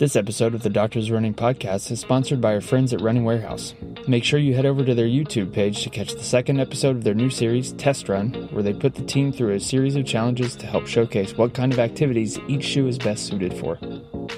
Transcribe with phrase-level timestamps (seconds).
[0.00, 3.74] This episode of the Doctors Running Podcast is sponsored by our friends at Running Warehouse.
[4.08, 7.04] Make sure you head over to their YouTube page to catch the second episode of
[7.04, 10.56] their new series, Test Run, where they put the team through a series of challenges
[10.56, 13.78] to help showcase what kind of activities each shoe is best suited for.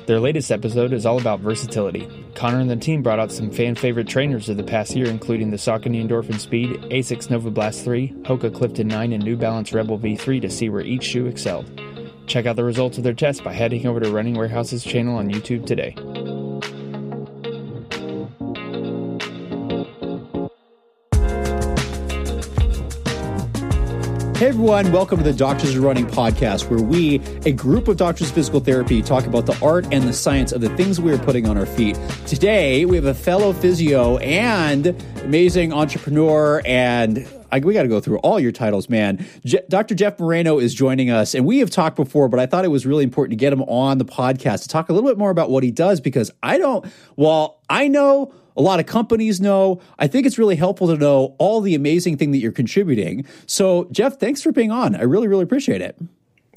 [0.07, 2.09] Their latest episode is all about versatility.
[2.35, 5.53] Connor and the team brought out some fan favorite trainers of the past year, including
[5.53, 10.43] the Saucony Endorphin Speed, Asics Novablast 3, Hoka Clifton 9, and New Balance Rebel V3
[10.43, 11.71] to see where each shoe excelled.
[12.27, 15.31] Check out the results of their test by heading over to Running Warehouse's channel on
[15.31, 15.95] YouTube today.
[24.43, 28.29] Hey everyone, welcome to the Doctors Are Running podcast, where we, a group of doctors
[28.29, 31.19] of physical therapy, talk about the art and the science of the things we are
[31.19, 31.97] putting on our feet.
[32.27, 34.89] Today, we have a fellow physio and
[35.23, 39.25] amazing entrepreneur and I, we got to go through all your titles, man.
[39.45, 39.95] Je- Dr.
[39.95, 42.87] Jeff Moreno is joining us, and we have talked before, but I thought it was
[42.87, 45.51] really important to get him on the podcast to talk a little bit more about
[45.51, 46.85] what he does because I don't,
[47.17, 49.81] well, I know a lot of companies know.
[49.99, 53.27] I think it's really helpful to know all the amazing thing that you're contributing.
[53.47, 54.95] So, Jeff, thanks for being on.
[54.97, 55.97] I really, really appreciate it.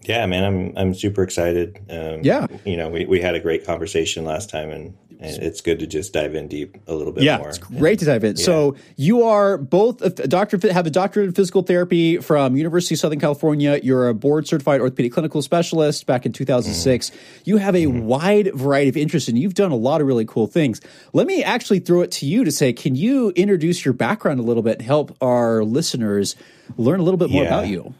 [0.07, 1.79] Yeah, man, I'm I'm super excited.
[1.89, 5.61] Um, yeah, you know, we, we had a great conversation last time, and, and, it's
[5.61, 7.49] good to just dive in deep a little bit yeah, more.
[7.49, 8.35] it's great to dive in.
[8.35, 8.43] Yeah.
[8.43, 12.99] So you are both a doctor, have a doctorate in physical therapy from University of
[12.99, 13.79] Southern California.
[13.81, 17.09] You're a board certified orthopedic clinical specialist back in 2006.
[17.09, 17.41] Mm-hmm.
[17.45, 18.01] You have a mm-hmm.
[18.01, 20.81] wide variety of interests, and you've done a lot of really cool things.
[21.13, 24.43] Let me actually throw it to you to say, can you introduce your background a
[24.43, 26.35] little bit, and help our listeners
[26.77, 27.49] learn a little bit more yeah.
[27.49, 27.93] about you?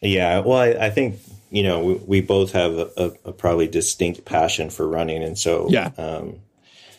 [0.00, 1.18] Yeah, well, I, I think
[1.50, 5.38] you know, we, we both have a, a, a, probably distinct passion for running, and
[5.38, 5.90] so yeah.
[5.96, 6.40] Um,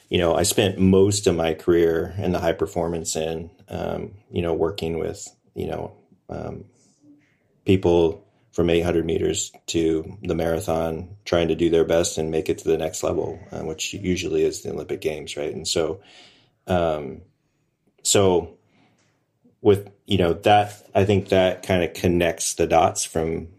[0.09, 4.41] you know, I spent most of my career in the high performance and um, you
[4.41, 5.93] know working with you know
[6.29, 6.65] um,
[7.65, 12.57] people from 800 meters to the marathon, trying to do their best and make it
[12.57, 15.53] to the next level, uh, which usually is the Olympic Games, right?
[15.53, 16.01] And so,
[16.65, 17.21] um,
[18.01, 18.57] so
[19.61, 23.49] with you know that, I think that kind of connects the dots from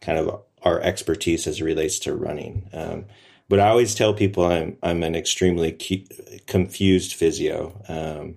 [0.00, 2.68] kind of our expertise as it relates to running.
[2.72, 3.04] Um,
[3.50, 5.72] but I always tell people I'm I'm an extremely
[6.46, 8.36] confused physio, um,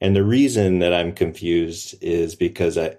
[0.00, 2.96] and the reason that I'm confused is because I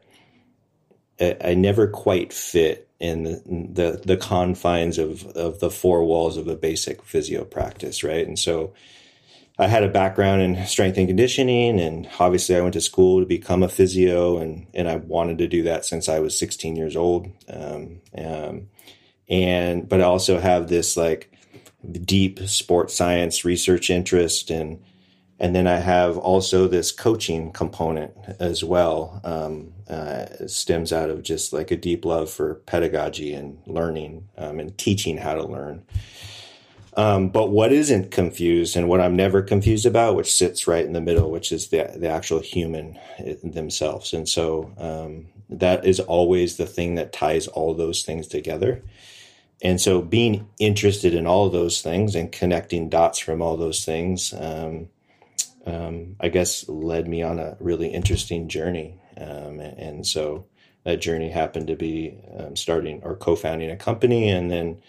[1.19, 6.47] I, never quite fit in the, the, the confines of of the four walls of
[6.47, 8.27] a basic physio practice, right?
[8.27, 8.75] And so
[9.57, 13.25] I had a background in strength and conditioning, and obviously I went to school to
[13.25, 16.95] become a physio, and and I wanted to do that since I was 16 years
[16.95, 17.31] old.
[17.49, 18.67] Um, um,
[19.27, 21.33] and but I also have this like
[21.91, 24.83] deep sports science research interest, and
[25.39, 29.21] and then I have also this coaching component as well.
[29.23, 34.59] Um, uh, stems out of just like a deep love for pedagogy and learning um,
[34.59, 35.83] and teaching how to learn.
[36.97, 40.93] Um, but what isn't confused and what I'm never confused about, which sits right in
[40.93, 42.97] the middle, which is the the actual human
[43.43, 48.81] themselves, and so um, that is always the thing that ties all those things together.
[49.61, 54.33] And so, being interested in all those things and connecting dots from all those things,
[54.33, 54.89] um,
[55.65, 58.99] um I guess, led me on a really interesting journey.
[59.17, 60.45] Um, and, and, so,
[60.83, 64.81] that journey happened to be um, starting or co-founding a company, and then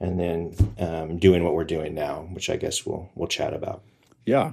[0.00, 3.82] and then um, doing what we're doing now, which I guess we'll we'll chat about.
[4.24, 4.52] Yeah.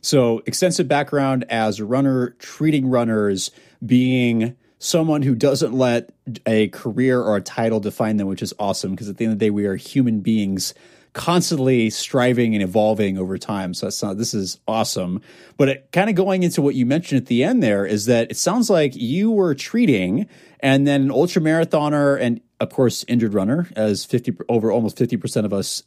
[0.00, 3.50] So extensive background as a runner, treating runners,
[3.84, 4.54] being
[4.84, 6.12] someone who doesn't let
[6.44, 9.38] a career or a title define them, which is awesome because at the end of
[9.38, 10.74] the day, we are human beings
[11.14, 13.72] constantly striving and evolving over time.
[13.72, 15.22] So that's not, this is awesome.
[15.56, 18.30] But it, kind of going into what you mentioned at the end there is that
[18.30, 20.28] it sounds like you were treating
[20.60, 25.44] and then an ultra marathoner and of course injured runner as 50 over almost 50%
[25.44, 25.82] of us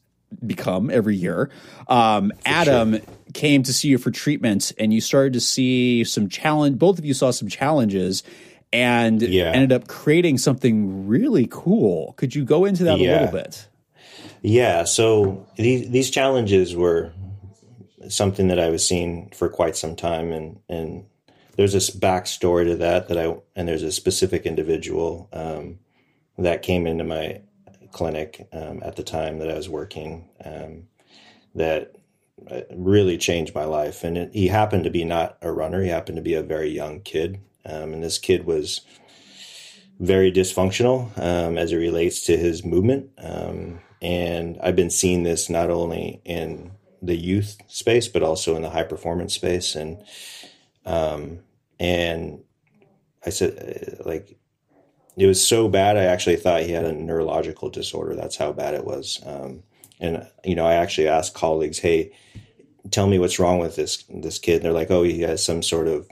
[0.45, 1.51] become every year.
[1.87, 3.01] Um, Adam sure.
[3.33, 6.79] came to see you for treatment and you started to see some challenge.
[6.79, 8.23] Both of you saw some challenges
[8.73, 9.51] and yeah.
[9.51, 12.13] ended up creating something really cool.
[12.13, 13.09] Could you go into that yeah.
[13.09, 13.67] a little bit?
[14.41, 14.83] Yeah.
[14.83, 17.13] So these these challenges were
[18.09, 21.05] something that I was seeing for quite some time, and and
[21.55, 25.79] there's this backstory to that that I and there's a specific individual um,
[26.37, 27.41] that came into my
[27.91, 30.87] clinic um, at the time that I was working um,
[31.55, 31.95] that
[32.51, 34.03] uh, really changed my life.
[34.03, 36.69] And it, he happened to be not a runner; he happened to be a very
[36.69, 38.81] young kid, um, and this kid was
[39.99, 43.09] very dysfunctional um, as it relates to his movement.
[43.17, 46.71] Um, and I've been seeing this not only in
[47.01, 49.75] the youth space, but also in the high performance space.
[49.75, 50.03] And,
[50.85, 51.39] um,
[51.79, 52.41] and
[53.25, 54.37] I said, uh, like,
[55.17, 55.97] it was so bad.
[55.97, 58.15] I actually thought he had a neurological disorder.
[58.15, 59.19] That's how bad it was.
[59.25, 59.63] Um,
[59.99, 62.11] and you know, I actually asked colleagues, "Hey,
[62.91, 65.63] tell me what's wrong with this this kid." And they're like, "Oh, he has some
[65.63, 66.07] sort of,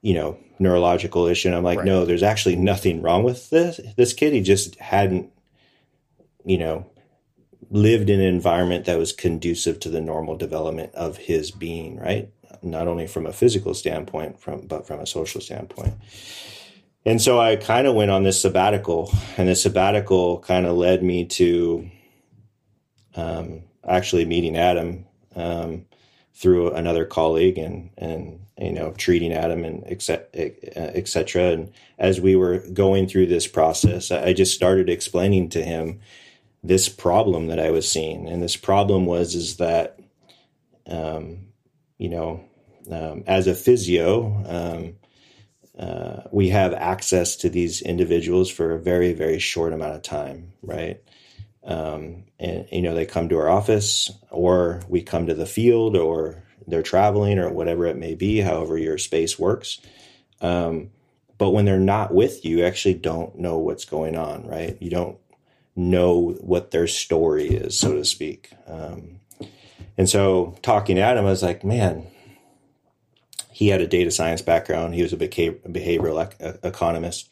[0.00, 1.86] you know, neurological issue." And I'm like, right.
[1.86, 4.32] "No, there's actually nothing wrong with this this kid.
[4.32, 5.30] He just hadn't,
[6.44, 6.86] you know."
[7.68, 12.30] lived in an environment that was conducive to the normal development of his being right
[12.62, 15.92] not only from a physical standpoint from but from a social standpoint
[17.06, 21.04] and so I kind of went on this sabbatical, and the sabbatical kind of led
[21.04, 21.88] me to
[23.14, 25.06] um, actually meeting Adam
[25.36, 25.86] um,
[26.36, 31.52] through another colleague, and and you know treating Adam and etc.
[31.52, 36.00] And as we were going through this process, I just started explaining to him
[36.62, 39.98] this problem that I was seeing, and this problem was is that
[40.86, 41.46] um,
[41.98, 42.44] you know
[42.90, 44.96] um, as a physio um,
[45.78, 50.52] uh, we have access to these individuals for a very very short amount of time
[50.62, 51.02] right
[51.66, 55.96] um, and you know they come to our office or we come to the field
[55.96, 59.80] or they're traveling or whatever it may be however your space works.
[60.40, 60.90] Um,
[61.38, 64.76] but when they're not with you you actually don't know what's going on right?
[64.80, 65.18] You don't
[65.74, 68.52] know what their story is so to speak.
[68.66, 69.20] Um,
[69.98, 72.06] and so talking to adam i was like man
[73.56, 74.94] he had a data science background.
[74.94, 76.30] He was a behavioral
[76.62, 77.30] economist,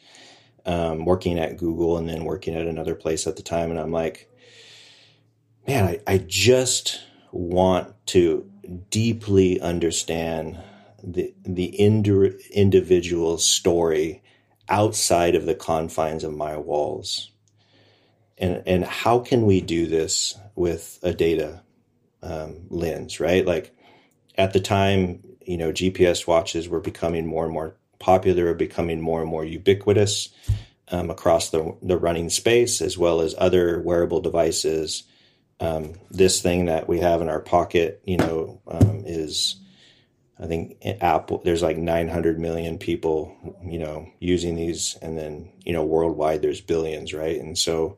[0.66, 3.70] um, working at Google and then working at another place at the time.
[3.70, 4.30] And I'm like,
[5.66, 7.02] man, I, I just
[7.32, 8.50] want to
[8.90, 10.58] deeply understand
[11.02, 14.22] the the ind- individual story
[14.68, 17.30] outside of the confines of my walls.
[18.38, 21.62] And and how can we do this with a data
[22.22, 23.44] um, lens, right?
[23.44, 23.76] Like
[24.36, 29.00] at the time, you know, GPS watches were becoming more and more popular, are becoming
[29.00, 30.28] more and more ubiquitous
[30.88, 35.04] um, across the, the running space, as well as other wearable devices.
[35.58, 39.56] Um, this thing that we have in our pocket, you know, um, is
[40.38, 41.40] I think Apple.
[41.44, 43.34] There's like 900 million people,
[43.64, 47.40] you know, using these, and then you know, worldwide there's billions, right?
[47.40, 47.96] And so,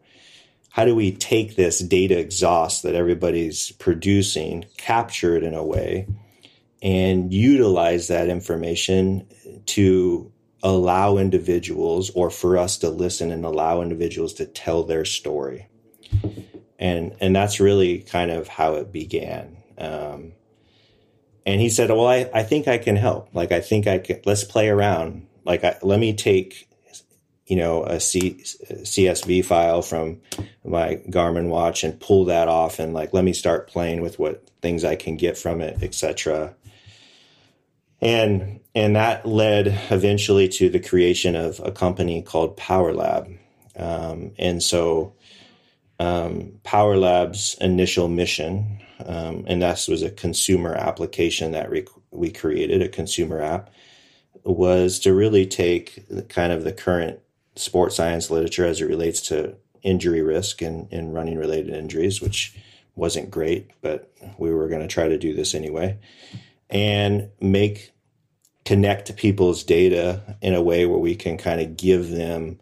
[0.68, 6.06] how do we take this data exhaust that everybody's producing, capture it in a way?
[6.82, 9.26] And utilize that information
[9.66, 10.32] to
[10.62, 15.68] allow individuals or for us to listen and allow individuals to tell their story.
[16.78, 19.56] And and that's really kind of how it began.
[19.78, 20.32] Um,
[21.44, 23.28] and he said well I, I think i can help.
[23.32, 25.26] Like i think i can let's play around.
[25.44, 26.68] Like I, let me take
[27.46, 30.20] you know a C, csv file from
[30.64, 34.50] my garmin watch and pull that off and like let me start playing with what
[34.60, 36.54] things i can get from it etc
[38.00, 43.26] and and that led eventually to the creation of a company called Power Lab.
[43.74, 45.14] Um, and so
[45.98, 52.30] um, Power Lab's initial mission, um, and this was a consumer application that re- we
[52.30, 53.70] created, a consumer app,
[54.44, 57.20] was to really take kind of the current
[57.54, 62.54] sports science literature as it relates to injury risk and, and running related injuries, which
[62.94, 65.98] wasn't great, but we were going to try to do this anyway
[66.70, 67.92] and make
[68.64, 72.58] connect people's data in a way where we can kind of give them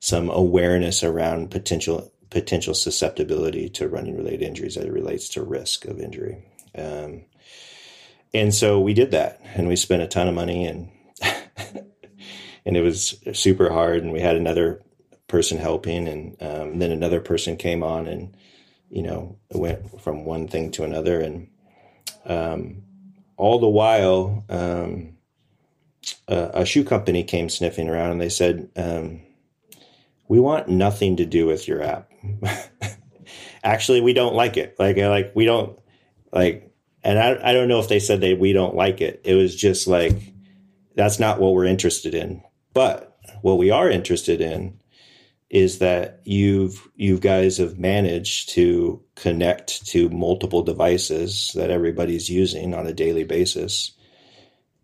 [0.00, 5.84] some awareness around potential potential susceptibility to running related injuries as it relates to risk
[5.84, 6.44] of injury.
[6.76, 7.22] Um,
[8.34, 10.90] and so we did that and we spent a ton of money and
[12.66, 14.82] and it was super hard and we had another
[15.28, 18.36] person helping and um, then another person came on and
[18.90, 21.48] you know went from one thing to another and
[22.26, 22.82] um,
[23.36, 25.16] all the while um,
[26.28, 29.20] a, a shoe company came sniffing around and they said, um,
[30.28, 32.10] "We want nothing to do with your app.
[33.64, 34.76] Actually, we don't like it.
[34.78, 35.78] Like, like we don't
[36.32, 36.70] like."
[37.02, 39.20] And I, I don't know if they said they we don't like it.
[39.24, 40.16] It was just like
[40.94, 42.42] that's not what we're interested in.
[42.72, 44.78] But what we are interested in
[45.50, 52.74] is that you've you guys have managed to connect to multiple devices that everybody's using
[52.74, 53.92] on a daily basis.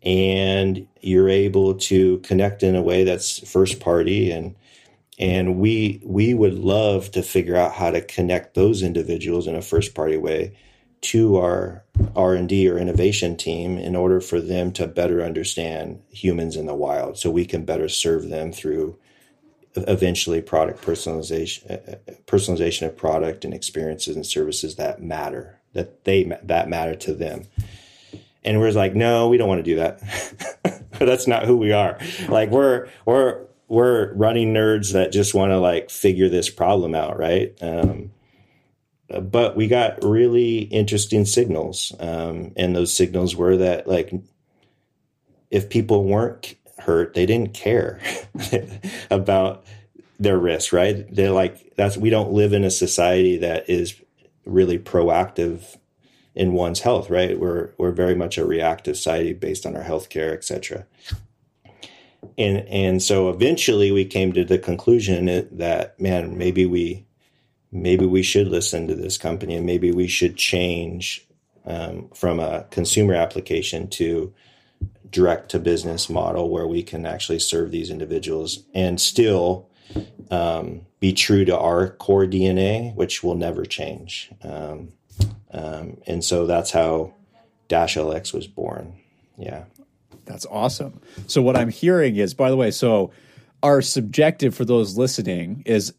[0.02, 4.30] And you're able to connect in a way that's first party.
[4.30, 4.54] And
[5.18, 9.62] and we we would love to figure out how to connect those individuals in a
[9.62, 10.56] first party way
[11.02, 16.66] to our R&D or innovation team in order for them to better understand humans in
[16.66, 18.98] the wild so we can better serve them through
[19.76, 21.96] eventually product personalization uh,
[22.26, 27.46] personalization of product and experiences and services that matter that they that matter to them
[28.44, 30.88] and we're like, no, we don't want to do that.
[30.98, 31.98] That's not who we are.
[32.28, 37.18] Like we're we're we're running nerds that just want to like figure this problem out,
[37.18, 37.56] right?
[37.60, 38.12] Um,
[39.08, 44.12] but we got really interesting signals, um, and those signals were that like
[45.50, 48.00] if people weren't hurt, they didn't care
[49.10, 49.64] about
[50.18, 51.06] their risk, right?
[51.14, 54.00] They're like that's we don't live in a society that is
[54.44, 55.78] really proactive
[56.34, 57.38] in one's health, right?
[57.38, 60.86] We're we're very much a reactive society based on our healthcare, et cetera.
[62.36, 67.06] And and so eventually we came to the conclusion that man, maybe we
[67.72, 71.26] maybe we should listen to this company and maybe we should change
[71.64, 74.32] um, from a consumer application to
[75.10, 79.68] direct to business model where we can actually serve these individuals and still
[80.30, 84.30] um, be true to our core DNA, which will never change.
[84.42, 84.92] Um,
[85.52, 87.14] um, and so that's how
[87.68, 88.94] DashLX was born.
[89.36, 89.64] Yeah.
[90.26, 91.00] That's awesome.
[91.26, 93.10] So what I'm hearing is, by the way, so
[93.62, 95.92] our subjective for those listening is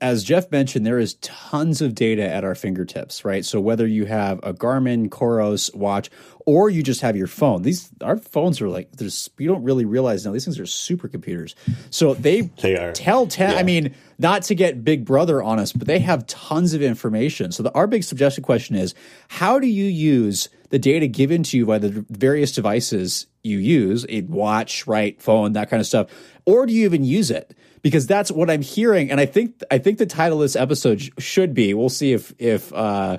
[0.00, 3.44] as Jeff mentioned, there is tons of data at our fingertips, right?
[3.44, 6.08] So whether you have a Garmin, Coros watch,
[6.46, 9.84] or you just have your phone, these our phones are like there's you don't really
[9.84, 11.54] realize now these things are supercomputers.
[11.90, 13.52] So they they are tell ten.
[13.52, 13.58] Yeah.
[13.58, 17.52] I mean, not to get Big Brother on us, but they have tons of information.
[17.52, 18.94] So the, our big suggested question is,
[19.28, 24.06] how do you use the data given to you by the various devices you use,
[24.08, 26.08] a watch, right, phone, that kind of stuff,
[26.46, 27.54] or do you even use it?
[27.82, 29.10] Because that's what I'm hearing.
[29.10, 31.74] And I think I think the title of this episode should be.
[31.74, 33.18] We'll see if if uh,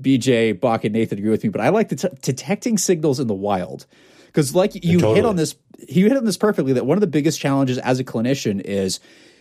[0.00, 1.50] BJ Bach and Nathan agree with me.
[1.50, 3.86] But I like the t- detecting signals in the wild
[4.26, 5.16] because, like you totally.
[5.16, 5.54] hit on this,
[5.88, 6.72] you hit on this perfectly.
[6.72, 8.98] That one of the biggest challenges as a clinician is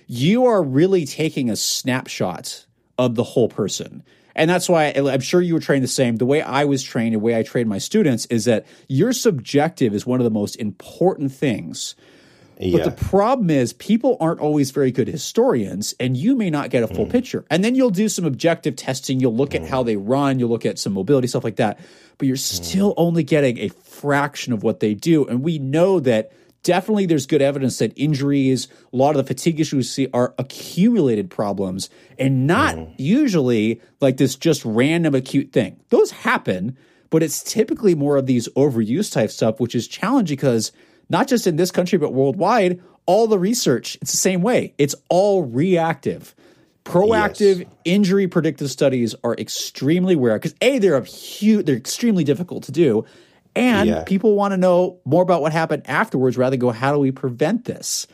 [0.08, 2.66] you are really taking a snapshot
[2.98, 4.04] of the whole person.
[4.36, 6.18] And that's why I'm sure you were trained the same.
[6.18, 9.96] The way I was trained, the way I train my students is that your subjective
[9.96, 11.96] is one of the most important things
[12.60, 12.78] yeah.
[12.78, 16.84] But the problem is, people aren't always very good historians, and you may not get
[16.84, 17.12] a full mm.
[17.12, 17.46] picture.
[17.50, 19.20] And then you'll do some objective testing.
[19.20, 19.62] You'll look mm.
[19.62, 20.40] at how they run.
[20.40, 21.80] You'll look at some mobility stuff like that.
[22.18, 22.96] But you're still mm.
[22.98, 25.26] only getting a fraction of what they do.
[25.26, 26.32] And we know that
[26.64, 30.34] definitely there's good evidence that injuries, a lot of the fatigue issues we see are
[30.40, 32.94] accumulated problems and not mm.
[32.98, 35.80] usually like this just random acute thing.
[35.90, 36.76] Those happen,
[37.10, 40.72] but it's typically more of these overuse type stuff, which is challenging because
[41.10, 44.74] not just in this country, but worldwide, all the research, it's the same way.
[44.78, 46.36] It's all reactive.
[46.84, 47.68] Proactive yes.
[47.84, 52.72] injury predictive studies are extremely rare because A, they're a huge, they're extremely difficult to
[52.72, 53.06] do.
[53.56, 54.04] And yeah.
[54.04, 57.12] people want to know more about what happened afterwards rather than go, how do we
[57.12, 58.08] prevent this?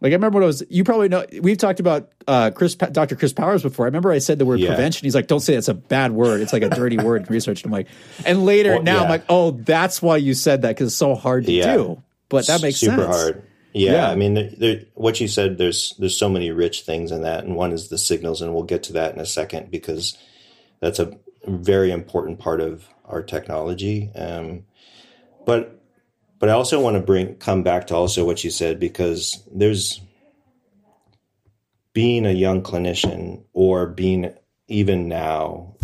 [0.00, 3.16] Like I remember when I was, you probably know, we've talked about uh, Chris, Dr.
[3.16, 3.86] Chris Powers before.
[3.86, 4.68] I remember I said the word yeah.
[4.68, 5.06] prevention.
[5.06, 6.40] He's like, don't say that's a bad word.
[6.40, 7.62] It's like a dirty word in research.
[7.62, 7.88] And I'm like,
[8.26, 9.02] and later well, now yeah.
[9.02, 11.74] I'm like, oh, that's why you said that because it's so hard to yeah.
[11.74, 13.16] do but that makes super sense.
[13.16, 13.46] hard.
[13.74, 14.10] Yeah, yeah.
[14.10, 17.44] I mean, there, there, what you said, there's there's so many rich things in that,
[17.44, 20.16] and one is the signals, and we'll get to that in a second because
[20.80, 24.10] that's a very important part of our technology.
[24.14, 24.64] Um,
[25.46, 25.80] but
[26.38, 30.00] but I also want to bring come back to also what you said because there's
[31.92, 34.34] being a young clinician or being
[34.68, 35.74] even now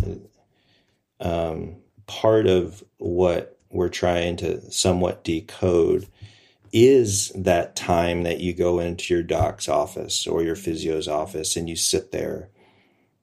[1.20, 1.76] um,
[2.06, 6.06] part of what we're trying to somewhat decode
[6.72, 11.68] is that time that you go into your doc's office or your physio's office and
[11.68, 12.50] you sit there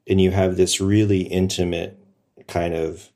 [0.07, 1.99] and you have this really intimate
[2.47, 3.09] kind of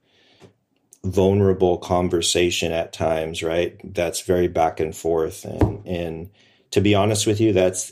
[1.04, 3.80] vulnerable conversation at times right?
[3.94, 5.46] That's very back and forth.
[5.46, 6.30] And and
[6.72, 7.92] to be honest with you that's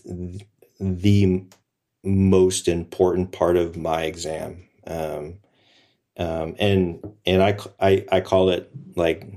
[0.79, 1.43] the
[2.03, 4.63] most important part of my exam.
[4.85, 5.39] Um,
[6.17, 9.27] um, and and I, I I call it like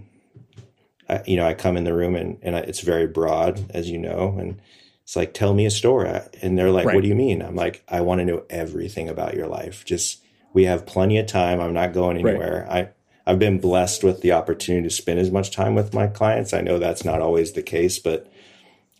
[1.10, 3.98] I, you know, I come in the room and, and it's very broad, as you
[3.98, 4.60] know, and
[5.02, 6.20] it's like, tell me a story.
[6.40, 6.94] And they're like, right.
[6.94, 7.42] what do you mean?
[7.42, 9.84] I'm like, I want to know everything about your life.
[9.84, 11.60] Just, we have plenty of time.
[11.60, 12.66] I'm not going anywhere.
[12.68, 12.88] Right.
[13.26, 16.54] I, I've been blessed with the opportunity to spend as much time with my clients.
[16.54, 18.30] I know that's not always the case, but,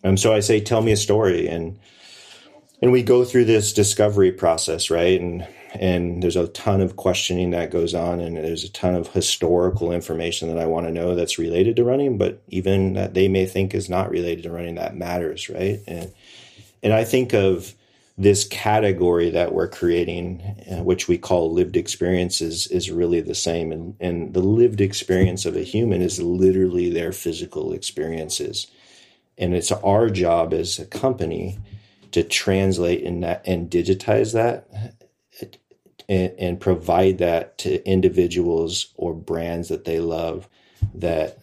[0.03, 1.47] um, so I say, tell me a story.
[1.47, 1.79] And,
[2.81, 5.19] and we go through this discovery process, right?
[5.19, 9.07] And, and there's a ton of questioning that goes on and there's a ton of
[9.09, 13.27] historical information that i want to know that's related to running but even that they
[13.27, 15.79] may think is not related to running that matters right?
[15.87, 16.11] And
[16.83, 17.73] and i think of
[18.17, 23.71] this category that we're creating uh, which we call lived experiences is really the same.
[23.71, 28.67] And and the lived experience of a human is literally their physical experiences.
[29.37, 31.57] And it's our job as a company
[32.11, 34.67] to translate and and digitize that
[36.09, 40.47] and, and provide that to individuals or brands that they love
[40.93, 41.37] that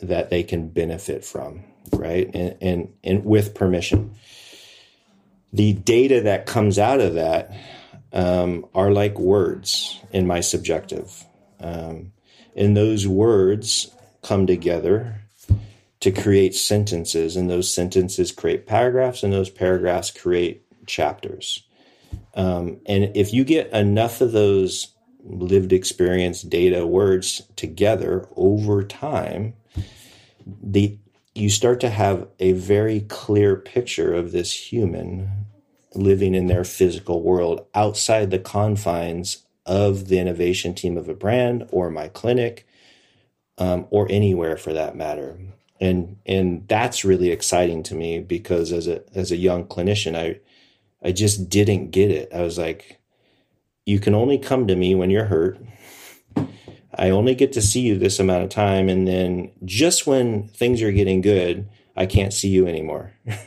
[0.00, 4.14] that they can benefit from right and and, and with permission
[5.52, 7.52] the data that comes out of that
[8.12, 11.24] um, are like words in my subjective.
[11.60, 12.12] Um,
[12.56, 13.90] and those words
[14.22, 15.20] come together
[16.00, 21.64] to create sentences, and those sentences create paragraphs, and those paragraphs create chapters.
[22.38, 29.54] Um, and if you get enough of those lived experience data words together over time,
[30.46, 30.96] the
[31.34, 35.46] you start to have a very clear picture of this human
[35.94, 41.68] living in their physical world outside the confines of the innovation team of a brand
[41.70, 42.66] or my clinic
[43.58, 45.38] um, or anywhere for that matter.
[45.80, 50.40] And and that's really exciting to me because as a as a young clinician i
[51.02, 53.00] i just didn't get it i was like
[53.86, 55.58] you can only come to me when you're hurt
[56.94, 60.82] i only get to see you this amount of time and then just when things
[60.82, 63.12] are getting good i can't see you anymore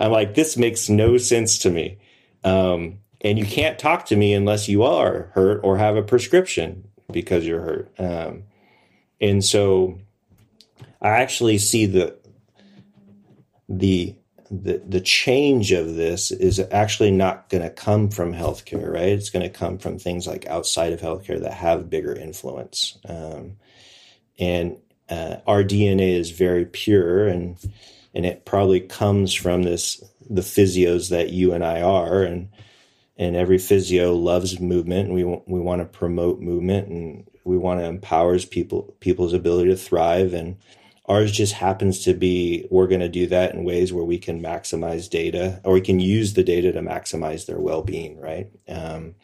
[0.00, 1.98] I'm like, this makes no sense to me.
[2.44, 6.88] Um, and you can't talk to me unless you are hurt or have a prescription
[7.10, 7.92] because you're hurt.
[7.98, 8.44] Um,
[9.20, 9.98] and so
[11.02, 12.16] I actually see the,
[13.68, 14.14] the,
[14.50, 19.08] the, the change of this is actually not going to come from healthcare, right?
[19.08, 22.98] It's going to come from things like outside of healthcare that have bigger influence.
[23.06, 23.56] Um,
[24.38, 24.78] and
[25.08, 27.56] uh, our DNA is very pure and
[28.14, 32.48] and it probably comes from this the physios that you and I are and
[33.16, 37.80] and every physio loves movement and we we want to promote movement and we want
[37.80, 40.56] to empower people people's ability to thrive and
[41.08, 44.42] ours just happens to be we're going to do that in ways where we can
[44.42, 48.50] maximize data or we can use the data to maximize their well-being right?
[48.68, 49.14] Um,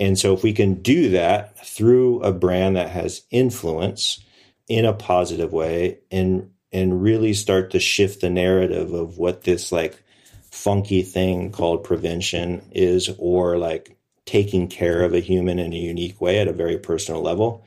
[0.00, 4.24] and so if we can do that through a brand that has influence
[4.68, 9.70] in a positive way and and really start to shift the narrative of what this
[9.70, 10.02] like
[10.50, 16.20] funky thing called prevention is or like taking care of a human in a unique
[16.20, 17.64] way at a very personal level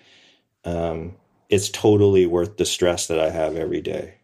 [0.66, 1.16] um,
[1.50, 4.16] it's totally worth the stress that i have every day.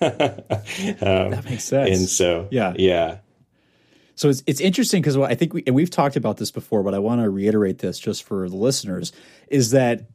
[0.00, 1.96] Um, that makes sense.
[1.96, 2.74] and so yeah.
[2.76, 3.18] yeah.
[4.16, 6.94] So it's it's interesting because I think we and we've talked about this before, but
[6.94, 9.12] I want to reiterate this just for the listeners:
[9.48, 10.08] is that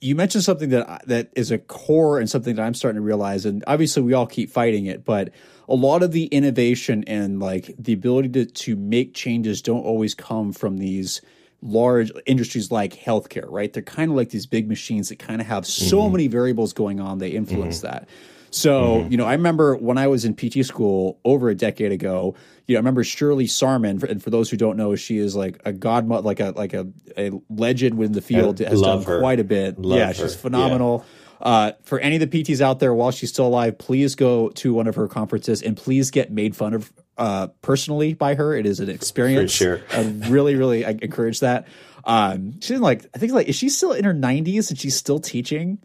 [0.00, 3.46] you mentioned something that that is a core and something that I'm starting to realize,
[3.46, 5.30] and obviously we all keep fighting it, but
[5.68, 10.14] a lot of the innovation and like the ability to to make changes don't always
[10.14, 11.22] come from these
[11.62, 13.72] large industries like healthcare, right?
[13.72, 16.12] They're kind of like these big machines that kind of have so mm-hmm.
[16.12, 17.18] many variables going on.
[17.18, 17.86] They influence mm-hmm.
[17.86, 18.08] that.
[18.50, 19.12] So, mm-hmm.
[19.12, 22.34] you know, I remember when I was in PT school over a decade ago,
[22.66, 25.60] you know, I remember Shirley Sahrmann, and for those who don't know, she is like
[25.64, 28.60] a godmother, like a like a, a legend within the field.
[28.60, 29.20] I has done her.
[29.20, 29.78] quite a bit.
[29.78, 30.14] Love yeah, her.
[30.14, 31.04] she's phenomenal.
[31.04, 31.46] Yeah.
[31.46, 34.74] Uh, for any of the PTs out there, while she's still alive, please go to
[34.74, 38.54] one of her conferences and please get made fun of uh, personally by her.
[38.54, 39.52] It is an experience.
[39.52, 39.80] For sure.
[39.92, 41.66] I really, really I encourage that.
[42.04, 45.20] Um, she's like, I think like, is she still in her 90s and she's still
[45.20, 45.78] teaching?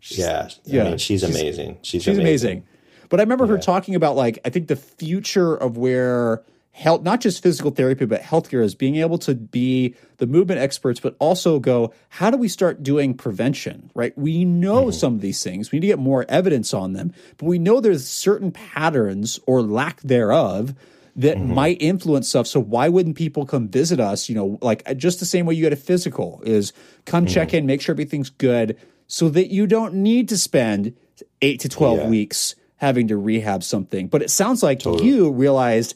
[0.00, 1.78] She's, yeah, yeah, I mean, she's, she's amazing.
[1.82, 2.50] She's, she's amazing.
[2.50, 2.66] amazing.
[3.08, 3.52] But I remember yeah.
[3.52, 8.06] her talking about like I think the future of where health, not just physical therapy,
[8.06, 12.36] but healthcare is being able to be the movement experts, but also go, how do
[12.36, 13.90] we start doing prevention?
[13.94, 14.16] Right?
[14.16, 14.90] We know mm-hmm.
[14.92, 15.70] some of these things.
[15.70, 19.62] We need to get more evidence on them, but we know there's certain patterns or
[19.62, 20.74] lack thereof
[21.14, 21.54] that mm-hmm.
[21.54, 22.46] might influence stuff.
[22.46, 24.30] So why wouldn't people come visit us?
[24.30, 26.72] You know, like just the same way you get a physical is
[27.04, 27.34] come mm-hmm.
[27.34, 30.96] check in, make sure everything's good so that you don't need to spend
[31.42, 32.08] eight to 12 yeah.
[32.08, 34.08] weeks having to rehab something.
[34.08, 35.06] But it sounds like totally.
[35.06, 35.94] you realized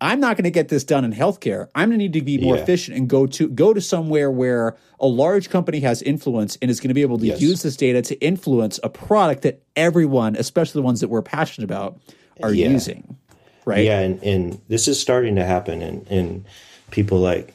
[0.00, 1.68] I'm not going to get this done in healthcare.
[1.74, 2.62] I'm going to need to be more yeah.
[2.62, 6.78] efficient and go to go to somewhere where a large company has influence and is
[6.78, 7.40] going to be able to yes.
[7.40, 11.64] use this data to influence a product that everyone, especially the ones that we're passionate
[11.64, 11.98] about,
[12.42, 12.68] are yeah.
[12.68, 13.16] using.
[13.64, 13.84] Right?
[13.84, 16.46] Yeah, and, and this is starting to happen in, in
[16.90, 17.52] people like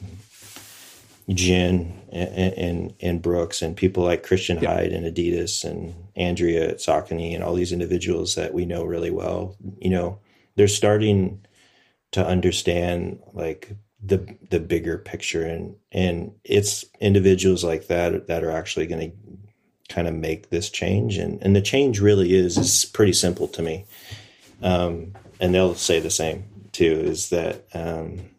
[1.30, 4.76] Jen and, and, and Brooks and people like Christian yeah.
[4.76, 9.10] Hyde and Adidas and Andrea at Saucony and all these individuals that we know really
[9.10, 10.20] well, you know,
[10.56, 11.44] they're starting
[12.14, 15.44] to understand like the the bigger picture.
[15.44, 20.70] And and it's individuals like that that are actually going to kind of make this
[20.70, 21.18] change.
[21.18, 23.86] And and the change really is is pretty simple to me.
[24.62, 28.30] Um, and they'll say the same too is that um,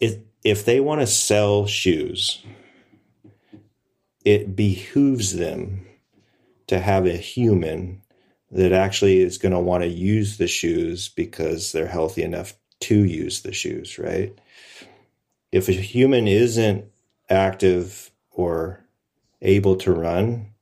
[0.00, 2.42] it if they want to sell shoes,
[4.24, 5.86] it behooves them
[6.68, 8.02] to have a human
[8.56, 13.04] that actually is going to want to use the shoes because they're healthy enough to
[13.04, 14.36] use the shoes, right?
[15.52, 16.86] If a human isn't
[17.28, 18.80] active or
[19.42, 20.52] able to run,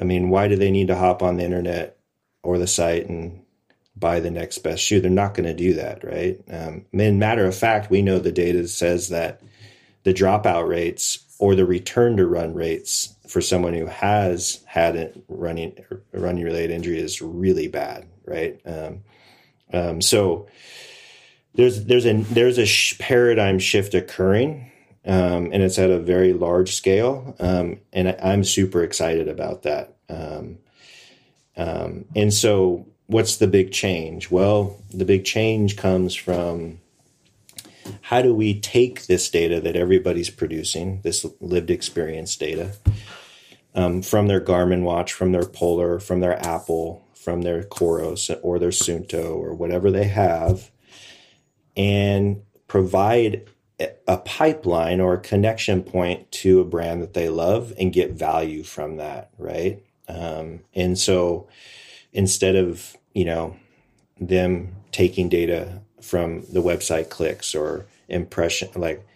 [0.00, 1.98] I mean, why do they need to hop on the internet
[2.42, 3.44] or the site and
[3.94, 5.00] buy the next best shoe.
[5.00, 6.40] They're not going to do that, right?
[6.50, 9.42] Um, matter of fact, we know the data says that
[10.04, 15.12] the dropout rates or the return to run rates for someone who has had a
[15.28, 15.76] running
[16.12, 18.60] running related injury is really bad, right?
[18.64, 19.00] Um,
[19.72, 20.48] um, so
[21.54, 24.70] there's there's a there's a sh- paradigm shift occurring,
[25.04, 29.62] um, and it's at a very large scale, um, and I, am super excited about
[29.62, 29.96] that.
[30.08, 30.58] Um,
[31.56, 34.30] um, and so, what's the big change?
[34.30, 36.80] Well, the big change comes from
[38.02, 42.72] how do we take this data that everybody's producing, this lived experience data,
[43.78, 48.58] um, from their Garmin watch, from their Polar, from their Apple, from their Coros or
[48.58, 50.72] their Suunto or whatever they have,
[51.76, 53.48] and provide
[54.08, 58.64] a pipeline or a connection point to a brand that they love and get value
[58.64, 59.80] from that, right?
[60.08, 61.46] Um, and so
[62.12, 63.56] instead of, you know,
[64.20, 69.06] them taking data from the website clicks or impression, like,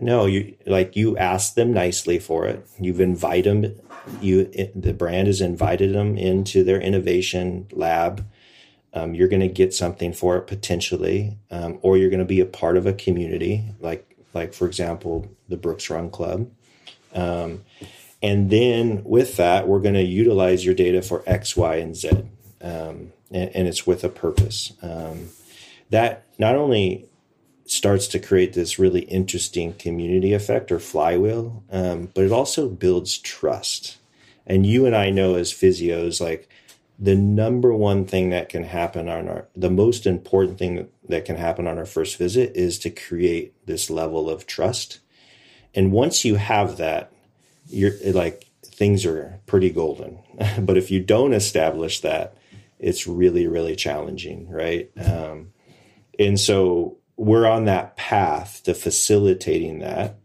[0.00, 2.66] no, you like you ask them nicely for it.
[2.80, 3.80] You've invited them.
[4.20, 8.26] You the brand has invited them into their innovation lab.
[8.92, 12.40] Um, you're going to get something for it potentially, um, or you're going to be
[12.40, 16.50] a part of a community, like like for example the Brooks Run Club.
[17.14, 17.64] Um,
[18.22, 22.10] and then with that, we're going to utilize your data for X, Y, and Z,
[22.60, 24.72] um, and, and, it's with a purpose.
[24.82, 25.30] Um,
[25.88, 27.09] that not only
[27.70, 33.18] starts to create this really interesting community effect or flywheel, um, but it also builds
[33.18, 33.96] trust.
[34.46, 36.48] And you and I know as physios, like
[36.98, 41.36] the number one thing that can happen on our, the most important thing that, can
[41.36, 45.00] happen on our first visit is to create this level of trust.
[45.74, 47.12] And once you have that,
[47.68, 50.18] you're like things are pretty golden.
[50.60, 52.36] but if you don't establish that,
[52.78, 54.90] it's really, really challenging, right?
[54.98, 55.52] Um,
[56.18, 60.16] and so we're on that path to facilitating that.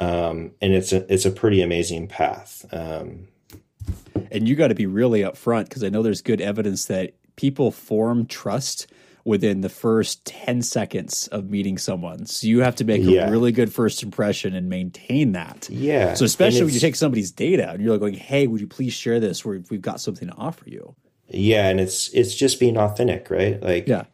[0.00, 2.64] Um, and it's a it's a pretty amazing path.
[2.72, 3.28] Um,
[4.30, 7.70] and you got to be really upfront because I know there's good evidence that people
[7.70, 8.86] form trust
[9.26, 12.24] within the first 10 seconds of meeting someone.
[12.26, 13.28] So you have to make yeah.
[13.28, 15.68] a really good first impression and maintain that.
[15.70, 16.14] Yeah.
[16.14, 18.94] So especially when you take somebody's data and you're like going, "Hey, would you please
[18.94, 19.44] share this?
[19.44, 20.96] Where we've got something to offer you."
[21.28, 23.62] Yeah, and it's it's just being authentic, right?
[23.62, 24.04] Like yeah.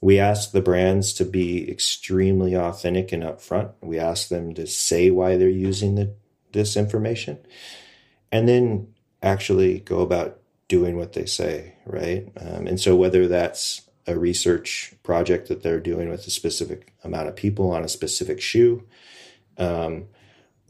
[0.00, 3.72] We ask the brands to be extremely authentic and upfront.
[3.82, 6.14] We ask them to say why they're using the,
[6.52, 7.38] this information
[8.32, 8.88] and then
[9.22, 12.28] actually go about doing what they say, right?
[12.40, 17.28] Um, and so, whether that's a research project that they're doing with a specific amount
[17.28, 18.86] of people on a specific shoe,
[19.58, 20.06] um,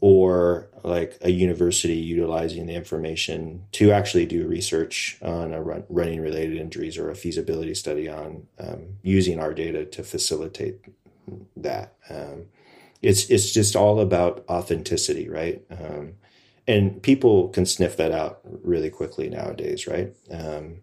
[0.01, 6.19] or like a university utilizing the information to actually do research on a run, running
[6.19, 10.79] related injuries or a feasibility study on um, using our data to facilitate
[11.55, 11.93] that.
[12.09, 12.47] Um,
[13.03, 15.61] it's it's just all about authenticity, right?
[15.69, 16.13] Um,
[16.67, 20.13] and people can sniff that out really quickly nowadays, right?
[20.31, 20.77] Um,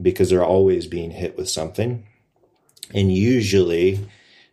[0.00, 2.06] because they're always being hit with something,
[2.94, 4.06] and usually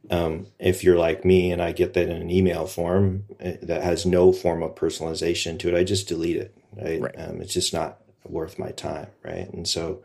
[0.09, 3.83] um, if you're like me and I get that in an email form eh, that
[3.83, 6.55] has no form of personalization to it, I just delete it.
[6.75, 7.01] Right?
[7.01, 7.15] right.
[7.17, 9.07] Um, it's just not worth my time.
[9.23, 9.51] Right.
[9.53, 10.03] And so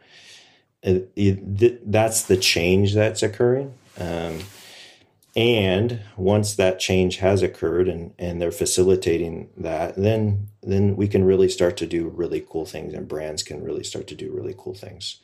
[0.83, 3.75] it, it, th- that's the change that's occurring.
[3.99, 4.41] Um,
[5.37, 11.25] and once that change has occurred and, and they're facilitating that, then then we can
[11.25, 14.55] really start to do really cool things and brands can really start to do really
[14.59, 15.21] cool things.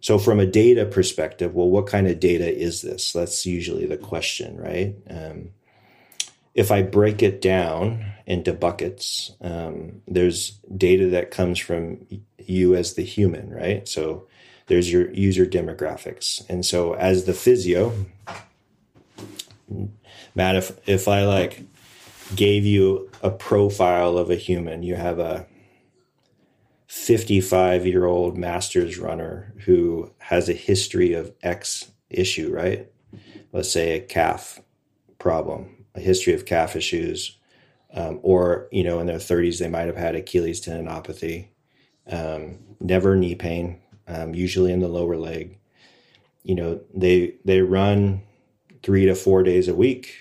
[0.00, 3.12] So, from a data perspective, well, what kind of data is this?
[3.12, 4.96] That's usually the question, right?
[5.08, 5.50] Um,
[6.54, 12.06] if I break it down into buckets, um, there's data that comes from
[12.38, 13.86] you as the human, right?
[13.86, 14.26] So,
[14.66, 16.48] there's your user demographics.
[16.48, 17.92] And so, as the physio,
[20.34, 21.62] Matt, if, if I like
[22.34, 25.46] gave you a profile of a human, you have a
[26.90, 32.90] 55 year old masters runner who has a history of X issue, right?
[33.52, 34.58] Let's say a calf
[35.20, 37.38] problem, a history of calf issues,
[37.94, 41.50] um, or, you know, in their 30s, they might have had Achilles tendinopathy,
[42.08, 45.58] um, never knee pain, um, usually in the lower leg.
[46.42, 48.22] You know, they, they run
[48.82, 50.12] three to four days a week.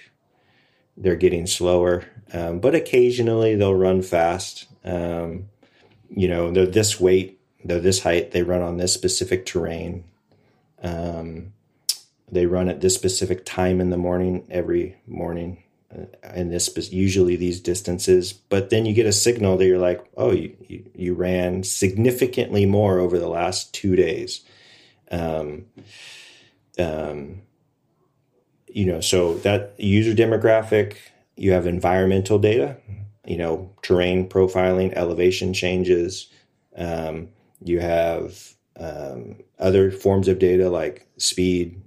[0.96, 4.68] They're getting slower, um, but occasionally they'll run fast.
[4.86, 5.50] Um,
[6.10, 10.04] you know, they're this weight, they're this height, they run on this specific terrain.
[10.82, 11.54] Um,
[12.32, 15.64] they run at this specific time in the morning every morning
[15.96, 18.34] uh, and this usually these distances.
[18.34, 22.66] But then you get a signal that you're like oh you, you, you ran significantly
[22.66, 24.42] more over the last two days.
[25.12, 25.66] Um,
[26.78, 27.42] um,
[28.68, 30.98] you know, so that user demographic,
[31.36, 32.78] you have environmental data,
[33.30, 36.28] you know, terrain profiling, elevation changes.
[36.76, 37.30] Um,
[37.64, 41.80] you have um, other forms of data like speed,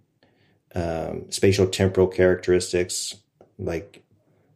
[0.77, 3.17] um, spatial temporal characteristics,
[3.59, 4.05] like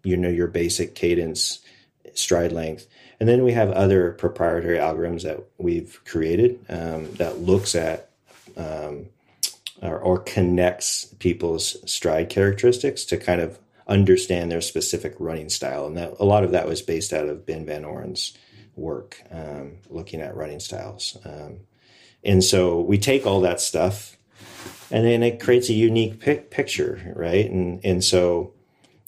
[0.04, 1.58] you know your basic cadence,
[2.14, 2.86] stride length,
[3.18, 8.10] and then we have other proprietary algorithms that we've created um, that looks at
[8.56, 9.06] um,
[9.82, 15.96] or, or, connects people's stride characteristics to kind of understand their specific running style, and
[15.96, 18.36] that a lot of that was based out of Ben Van Oeveren's
[18.74, 21.16] work, um, looking at running styles.
[21.24, 21.60] Um,
[22.24, 24.16] and so we take all that stuff,
[24.90, 27.48] and then it creates a unique pic- picture, right?
[27.50, 28.52] And and so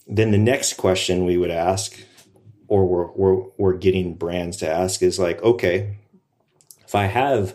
[0.06, 1.98] then the next question we would ask,
[2.68, 5.96] or we're, we're we're getting brands to ask, is like, okay,
[6.84, 7.54] if I have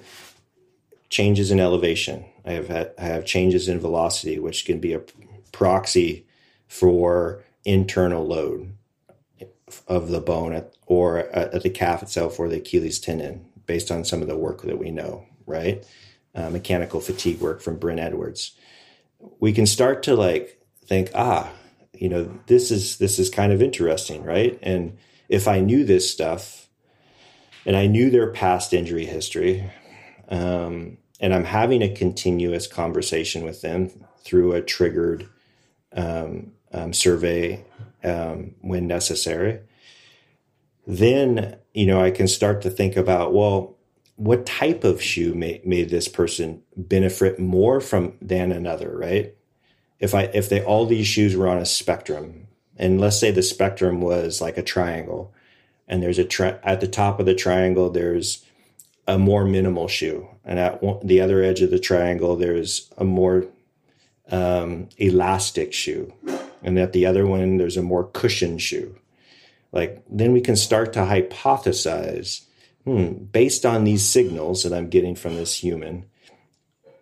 [1.09, 5.01] changes in elevation, I have had, I have changes in velocity, which can be a
[5.51, 6.25] proxy
[6.73, 8.73] for internal load
[9.87, 14.23] of the bone or at the calf itself or the Achilles tendon, based on some
[14.23, 15.85] of the work that we know, right?
[16.33, 18.53] Uh, mechanical fatigue work from Brent Edwards.
[19.39, 21.51] We can start to like think, ah,
[21.93, 24.57] you know, this is this is kind of interesting, right?
[24.63, 24.97] And
[25.29, 26.69] if I knew this stuff,
[27.67, 29.71] and I knew their past injury history,
[30.27, 33.91] um, and I'm having a continuous conversation with them
[34.23, 35.29] through a triggered
[35.95, 37.63] um, um, survey
[38.03, 39.59] um, when necessary,
[40.85, 43.77] then you know I can start to think about well,
[44.15, 49.35] what type of shoe may, may this person benefit more from than another, right?
[49.99, 53.43] If I if they all these shoes were on a spectrum, and let's say the
[53.43, 55.33] spectrum was like a triangle,
[55.87, 58.43] and there's a tri- at the top of the triangle there's
[59.07, 63.03] a more minimal shoe, and at one, the other edge of the triangle there's a
[63.03, 63.45] more
[64.29, 66.13] um, elastic shoe,
[66.63, 68.97] and at the other one there's a more cushioned shoe.
[69.71, 72.45] Like then we can start to hypothesize,
[72.85, 76.05] hmm, based on these signals that I'm getting from this human,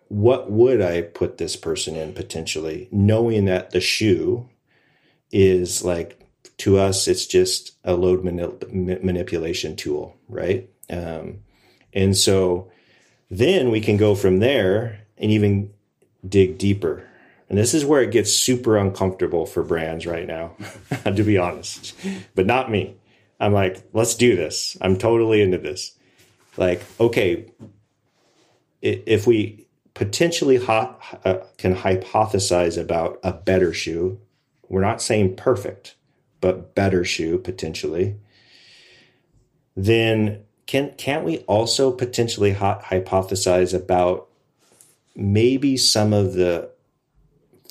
[0.08, 4.48] what would I put this person in potentially, knowing that the shoe
[5.30, 6.18] is like
[6.58, 10.68] to us, it's just a load manipulation tool, right?
[10.90, 11.40] Um,
[11.92, 12.70] and so
[13.30, 15.72] then we can go from there and even
[16.28, 17.08] dig deeper.
[17.52, 20.52] And this is where it gets super uncomfortable for brands right now,
[21.04, 21.94] to be honest,
[22.34, 22.96] but not me.
[23.38, 24.74] I'm like, let's do this.
[24.80, 25.94] I'm totally into this.
[26.56, 27.52] Like, okay,
[28.80, 30.94] if we potentially uh,
[31.58, 34.18] can hypothesize about a better shoe,
[34.70, 35.96] we're not saying perfect,
[36.40, 38.16] but better shoe potentially,
[39.76, 44.28] then can can't we also potentially hypothesize about
[45.14, 46.71] maybe some of the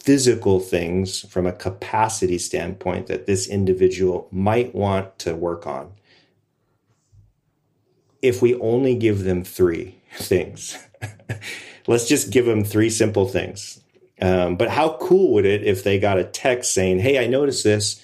[0.03, 5.91] physical things from a capacity standpoint that this individual might want to work on.
[8.21, 10.77] If we only give them three things
[11.87, 13.81] let's just give them three simple things.
[14.21, 17.63] Um, but how cool would it if they got a text saying hey i noticed
[17.63, 18.03] this.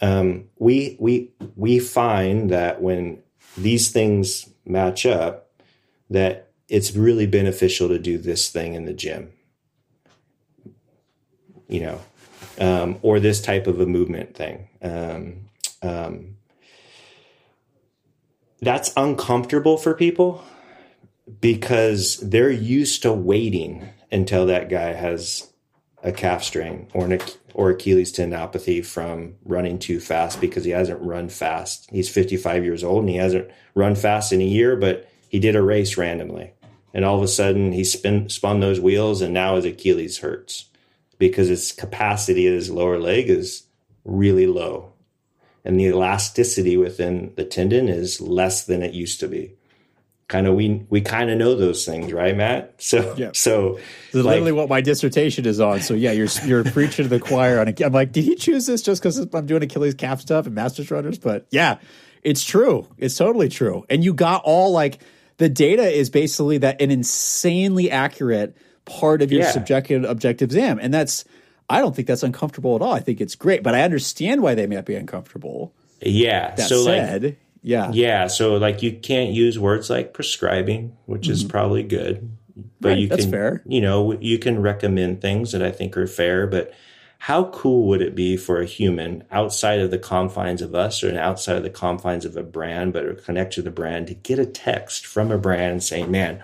[0.00, 3.22] Um, we we we find that when
[3.56, 5.50] these things match up,
[6.10, 9.32] that it's really beneficial to do this thing in the gym.
[11.72, 12.00] You know,
[12.58, 14.68] um, or this type of a movement thing.
[14.82, 15.48] Um,
[15.82, 16.36] um,
[18.60, 20.44] that's uncomfortable for people
[21.40, 25.52] because they're used to waiting until that guy has
[26.02, 27.20] a calf strain or an
[27.54, 31.88] or Achilles tendinopathy from running too fast because he hasn't run fast.
[31.90, 35.54] He's 55 years old and he hasn't run fast in a year, but he did
[35.54, 36.52] a race randomly.
[36.94, 40.66] And all of a sudden he spin, spun those wheels and now his Achilles hurts
[41.22, 43.62] because its capacity of his lower leg is
[44.04, 44.92] really low.
[45.64, 49.54] And the elasticity within the tendon is less than it used to be
[50.26, 52.74] kind of we we kind of know those things, right, Matt?
[52.82, 53.30] So yeah.
[53.34, 53.84] so this
[54.20, 55.80] is like, literally what my dissertation is on.
[55.80, 57.68] So yeah, you're you're preaching to the choir on.
[57.68, 60.54] A, I'm like, did he choose this just because I'm doing Achilles calf stuff and
[60.56, 61.18] Masters runners?
[61.18, 61.78] But yeah,
[62.24, 62.88] it's true.
[62.98, 63.84] It's totally true.
[63.88, 65.00] And you got all like
[65.36, 69.50] the data is basically that an insanely accurate part of your yeah.
[69.50, 71.24] subjective objective exam, and that's
[71.68, 72.92] I don't think that's uncomfortable at all.
[72.92, 75.72] I think it's great, but I understand why they might be uncomfortable.
[76.00, 76.54] Yeah.
[76.54, 77.90] That so said, like, yeah.
[77.92, 78.26] Yeah.
[78.26, 81.32] So like you can't use words like prescribing, which mm-hmm.
[81.32, 82.36] is probably good.
[82.80, 83.62] But right, you can fair.
[83.64, 86.74] you know, you can recommend things that I think are fair, but
[87.18, 91.16] how cool would it be for a human outside of the confines of us or
[91.16, 94.44] outside of the confines of a brand, but connect to the brand to get a
[94.44, 96.42] text from a brand saying, man,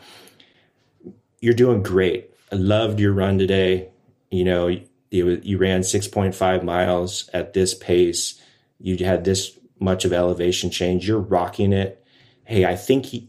[1.40, 2.31] you're doing great.
[2.53, 3.88] I loved your run today.
[4.31, 8.40] You know, you, you ran 6.5 miles at this pace.
[8.79, 11.07] You had this much of elevation change.
[11.07, 12.05] You're rocking it.
[12.44, 13.29] Hey, I think he,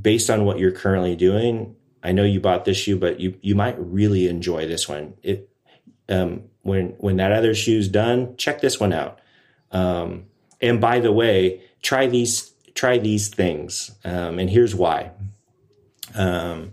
[0.00, 3.54] based on what you're currently doing, I know you bought this shoe, but you you
[3.54, 5.14] might really enjoy this one.
[5.22, 5.48] It
[6.08, 9.20] um, when when that other shoe's done, check this one out.
[9.70, 10.24] Um,
[10.60, 13.92] and by the way, try these try these things.
[14.04, 15.12] Um, and here's why.
[16.14, 16.72] Um,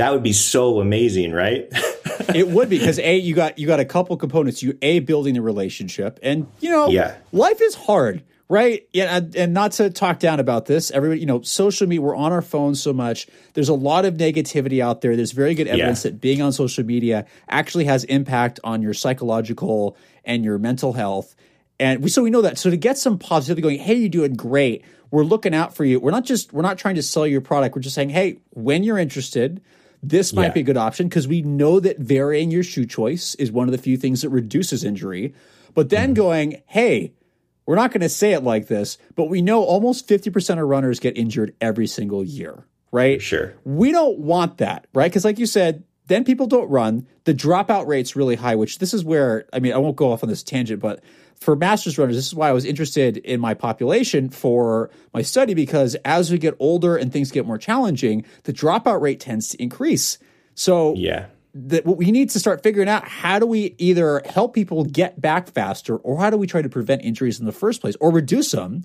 [0.00, 1.68] that would be so amazing, right?
[2.34, 4.62] it would be because a you got you got a couple components.
[4.62, 8.88] You a building the relationship, and you know, yeah, life is hard, right?
[8.94, 10.90] Yeah, and, and not to talk down about this.
[10.90, 12.00] Everybody, you know, social media.
[12.00, 13.26] We're on our phones so much.
[13.52, 15.16] There's a lot of negativity out there.
[15.16, 16.12] There's very good evidence yeah.
[16.12, 21.36] that being on social media actually has impact on your psychological and your mental health.
[21.78, 22.56] And we, so we know that.
[22.56, 24.82] So to get some positivity going, hey, you're doing great.
[25.10, 26.00] We're looking out for you.
[26.00, 27.76] We're not just we're not trying to sell your product.
[27.76, 29.60] We're just saying, hey, when you're interested,
[30.02, 30.52] this might yeah.
[30.52, 33.72] be a good option because we know that varying your shoe choice is one of
[33.72, 35.34] the few things that reduces injury.
[35.74, 36.14] But then mm-hmm.
[36.14, 37.12] going, hey,
[37.66, 40.98] we're not going to say it like this, but we know almost 50% of runners
[40.98, 43.20] get injured every single year, right?
[43.20, 43.54] Sure.
[43.64, 45.10] We don't want that, right?
[45.10, 47.06] Because, like you said, then people don't run.
[47.24, 50.24] The dropout rate's really high, which this is where, I mean, I won't go off
[50.24, 51.00] on this tangent, but
[51.40, 55.54] for masters runners, this is why I was interested in my population for my study
[55.54, 59.62] because as we get older and things get more challenging, the dropout rate tends to
[59.62, 60.18] increase.
[60.54, 64.54] So yeah, that what we need to start figuring out how do we either help
[64.54, 67.80] people get back faster or how do we try to prevent injuries in the first
[67.80, 68.84] place or reduce them.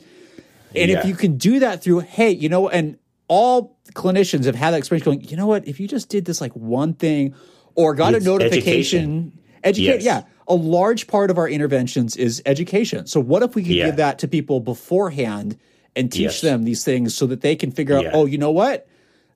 [0.73, 0.99] And yeah.
[0.99, 4.77] if you can do that through, hey, you know, and all clinicians have had that
[4.77, 7.35] experience going, you know what, if you just did this like one thing
[7.75, 10.03] or got it's a notification, education, educate, yes.
[10.03, 13.07] yeah a large part of our interventions is education.
[13.07, 13.85] So what if we could yeah.
[13.87, 15.57] give that to people beforehand
[15.95, 16.41] and teach yes.
[16.41, 18.11] them these things so that they can figure out, yeah.
[18.13, 18.87] oh, you know what?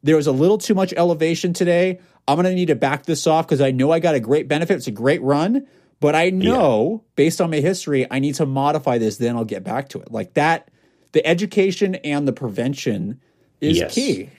[0.04, 2.00] There was a little too much elevation today.
[2.28, 4.48] I'm going to need to back this off because I know I got a great
[4.48, 4.78] benefit.
[4.78, 5.68] It's a great run,
[6.00, 7.12] but I know yeah.
[7.16, 9.18] based on my history, I need to modify this.
[9.18, 10.12] Then I'll get back to it.
[10.12, 10.70] Like that,
[11.12, 13.20] the education and the prevention
[13.62, 13.96] is yes.
[13.96, 14.30] key.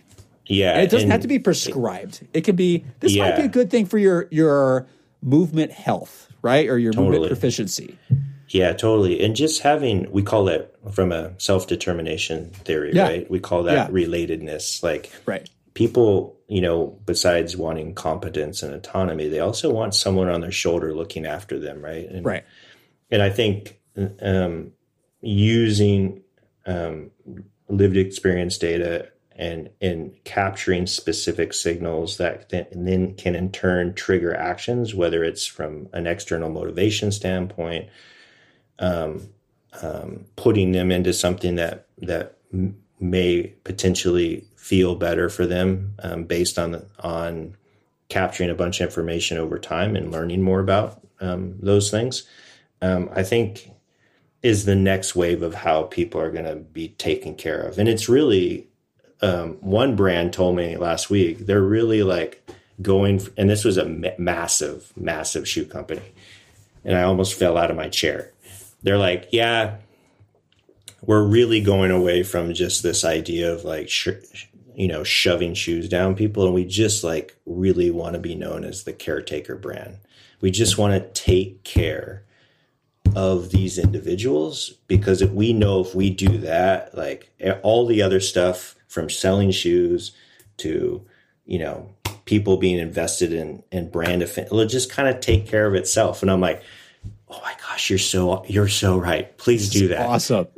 [0.47, 2.23] Yeah, and it doesn't have to be prescribed.
[2.23, 2.85] It, it can be.
[2.99, 4.89] This might be a good thing for your your
[5.23, 6.69] movement health right?
[6.69, 7.19] Or your totally.
[7.19, 7.99] movement proficiency.
[8.49, 9.25] Yeah, totally.
[9.25, 13.03] And just having, we call it from a self determination theory, yeah.
[13.05, 13.31] right?
[13.31, 13.95] We call that yeah.
[13.95, 14.83] relatedness.
[14.83, 15.49] Like, right.
[15.75, 20.95] people, you know, besides wanting competence and autonomy, they also want someone on their shoulder
[20.95, 22.09] looking after them, right?
[22.09, 22.45] And, right.
[23.11, 23.79] And I think
[24.21, 24.73] um,
[25.21, 26.23] using
[26.67, 27.11] um,
[27.69, 29.09] lived experience data
[29.41, 35.89] and in capturing specific signals that then can in turn trigger actions, whether it's from
[35.95, 37.89] an external motivation standpoint,
[38.79, 39.31] um,
[39.83, 42.37] um, putting them into something that that
[43.01, 47.57] may potentially feel better for them um, based on on
[48.11, 52.25] capturing a bunch of information over time and learning more about um, those things.
[52.83, 53.71] Um, I think
[54.43, 57.89] is the next wave of how people are going to be taken care of, and
[57.89, 58.70] it's really
[59.23, 62.47] um, one brand told me last week they're really like
[62.81, 66.13] going, and this was a ma- massive, massive shoe company,
[66.85, 68.33] and I almost fell out of my chair.
[68.83, 69.77] They're like, yeah,
[71.03, 74.09] we're really going away from just this idea of like, sh-
[74.75, 78.65] you know, shoving shoes down people, and we just like really want to be known
[78.65, 79.99] as the caretaker brand.
[80.41, 82.25] We just want to take care
[83.15, 87.31] of these individuals because if we know if we do that, like
[87.63, 90.11] all the other stuff from selling shoes
[90.59, 91.01] to,
[91.47, 91.89] you know,
[92.25, 96.23] people being invested in in brand it'll just kind of take care of itself.
[96.23, 96.63] And I'm like,
[97.29, 99.37] oh my gosh, you're so you're so right.
[99.39, 100.07] Please do that.
[100.07, 100.49] Awesome.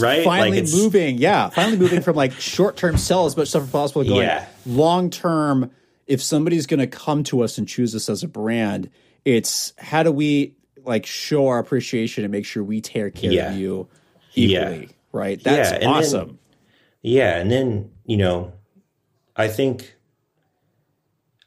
[0.00, 0.24] Right?
[0.24, 1.50] Finally like moving, yeah.
[1.50, 4.46] Finally moving from like short term sell as much stuff as possible going yeah.
[4.64, 5.70] long term.
[6.06, 8.90] If somebody's going to come to us and choose us as a brand,
[9.24, 13.50] it's how do we like show our appreciation and make sure we take care yeah.
[13.50, 13.88] of you
[14.34, 14.92] equally, yeah.
[15.12, 15.42] right?
[15.42, 16.28] That's awesome.
[16.28, 16.38] Then,
[17.04, 18.54] yeah, and then you know,
[19.36, 19.94] I think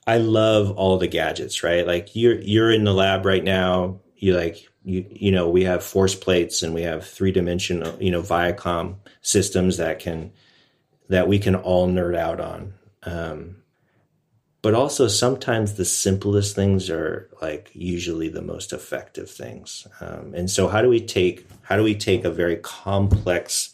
[0.05, 1.85] I love all the gadgets, right?
[1.85, 3.99] Like you're you're in the lab right now.
[4.15, 8.11] You like you you know we have force plates and we have three dimensional you
[8.11, 10.31] know Vicon systems that can
[11.09, 12.73] that we can all nerd out on.
[13.01, 13.55] Um,
[14.61, 19.87] but also sometimes the simplest things are like usually the most effective things.
[20.01, 23.73] Um, and so how do we take how do we take a very complex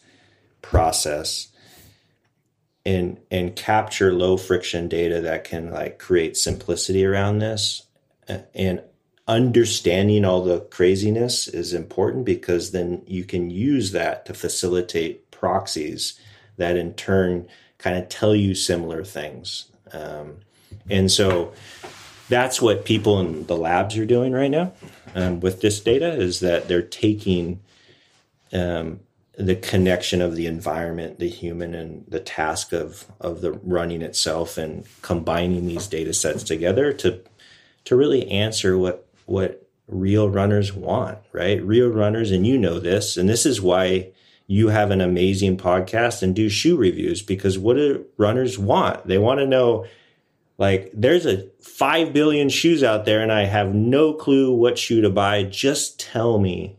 [0.62, 1.50] process
[2.86, 7.88] and and capture low friction data that can like create simplicity around this.
[8.54, 8.82] And
[9.28, 16.20] understanding all the craziness is important because then you can use that to facilitate proxies
[16.58, 19.72] that in turn kind of tell you similar things.
[19.92, 20.38] Um,
[20.90, 21.54] And so
[22.30, 24.74] that's what people in the labs are doing right now
[25.16, 27.62] um, with this data is that they're taking
[28.52, 29.00] um,
[29.36, 34.58] the connection of the environment, the human, and the task of of the running itself,
[34.58, 37.22] and combining these data sets together to
[37.86, 41.64] to really answer what what real runners want, right?
[41.64, 44.12] Real runners, and you know this, and this is why
[44.48, 49.08] you have an amazing podcast and do shoe reviews because what do runners want?
[49.08, 49.86] They want to know
[50.58, 55.02] like there's a 5 billion shoes out there and I have no clue what shoe
[55.02, 55.44] to buy.
[55.44, 56.78] Just tell me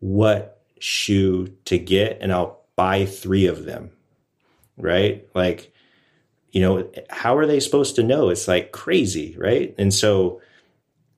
[0.00, 3.90] what shoe to get and I'll buy 3 of them.
[4.76, 5.28] Right?
[5.34, 5.72] Like
[6.50, 8.30] you know, how are they supposed to know?
[8.30, 9.74] It's like crazy, right?
[9.76, 10.40] And so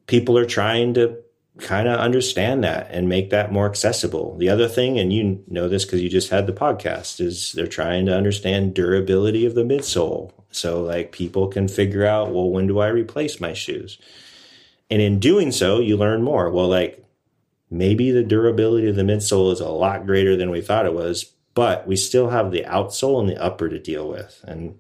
[0.07, 1.19] people are trying to
[1.59, 4.37] kind of understand that and make that more accessible.
[4.39, 7.69] The other thing, and you know this because you just had the podcast, is they're
[7.69, 10.33] trying to understand durability of the midsole.
[10.51, 13.99] So like people can figure out, well, when do I replace my shoes?
[14.91, 16.51] And in doing so, you learn more.
[16.51, 17.05] Well, like
[17.71, 21.25] maybe the durability of the midsole is a lot greater than we thought it was,
[21.55, 24.45] but we still have the outsole and the upper to deal with.
[24.47, 24.79] And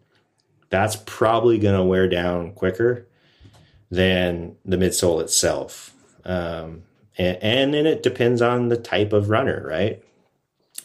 [0.70, 3.06] that's probably going to wear down quicker
[3.90, 5.94] than the midsole itself.
[6.24, 6.82] Um,
[7.16, 10.02] and, and then it depends on the type of runner, right?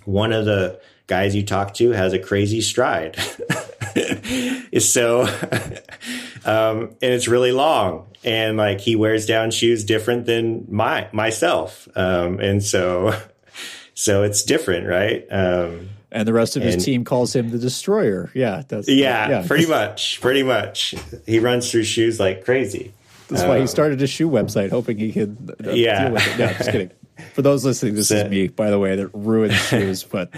[0.06, 3.18] One of the guys you talk to has a crazy stride.
[4.80, 5.22] so,
[6.46, 11.88] um, and it's really long and like he wears down shoes different than my, myself.
[11.96, 13.18] Um, and so,
[13.93, 15.26] so it's different, right?
[15.30, 18.32] Um, and the rest of his and, team calls him the destroyer.
[18.34, 20.96] Yeah, that's yeah, yeah, pretty much, pretty much.
[21.26, 22.93] He runs through shoes like crazy.
[23.28, 26.06] That's um, why he um, started a shoe website, hoping he could uh, yeah.
[26.06, 26.39] deal with it.
[26.39, 26.91] No, just kidding.
[27.34, 30.04] For those listening, this so, is me, by the way, that ruins shoes.
[30.04, 30.32] But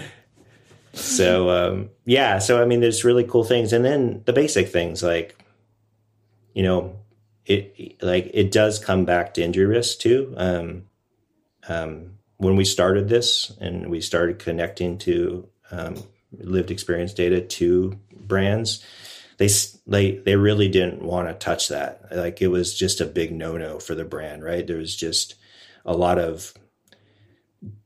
[0.92, 5.02] so um, yeah, so I mean, there's really cool things, and then the basic things
[5.02, 5.42] like,
[6.54, 6.96] you know,
[7.46, 10.34] it like it does come back to injury risk too.
[10.36, 10.84] Um,
[11.68, 15.96] um, when we started this and we started connecting to um,
[16.32, 18.84] lived experience data to brands,
[19.38, 19.48] they
[19.86, 22.06] they they really didn't want to touch that.
[22.10, 24.66] Like it was just a big no no for the brand, right?
[24.66, 25.34] There was just
[25.84, 26.52] a lot of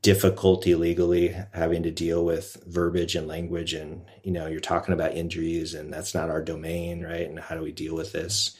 [0.01, 5.13] difficulty legally having to deal with verbiage and language and you know you're talking about
[5.13, 8.55] injuries and that's not our domain right and how do we deal with this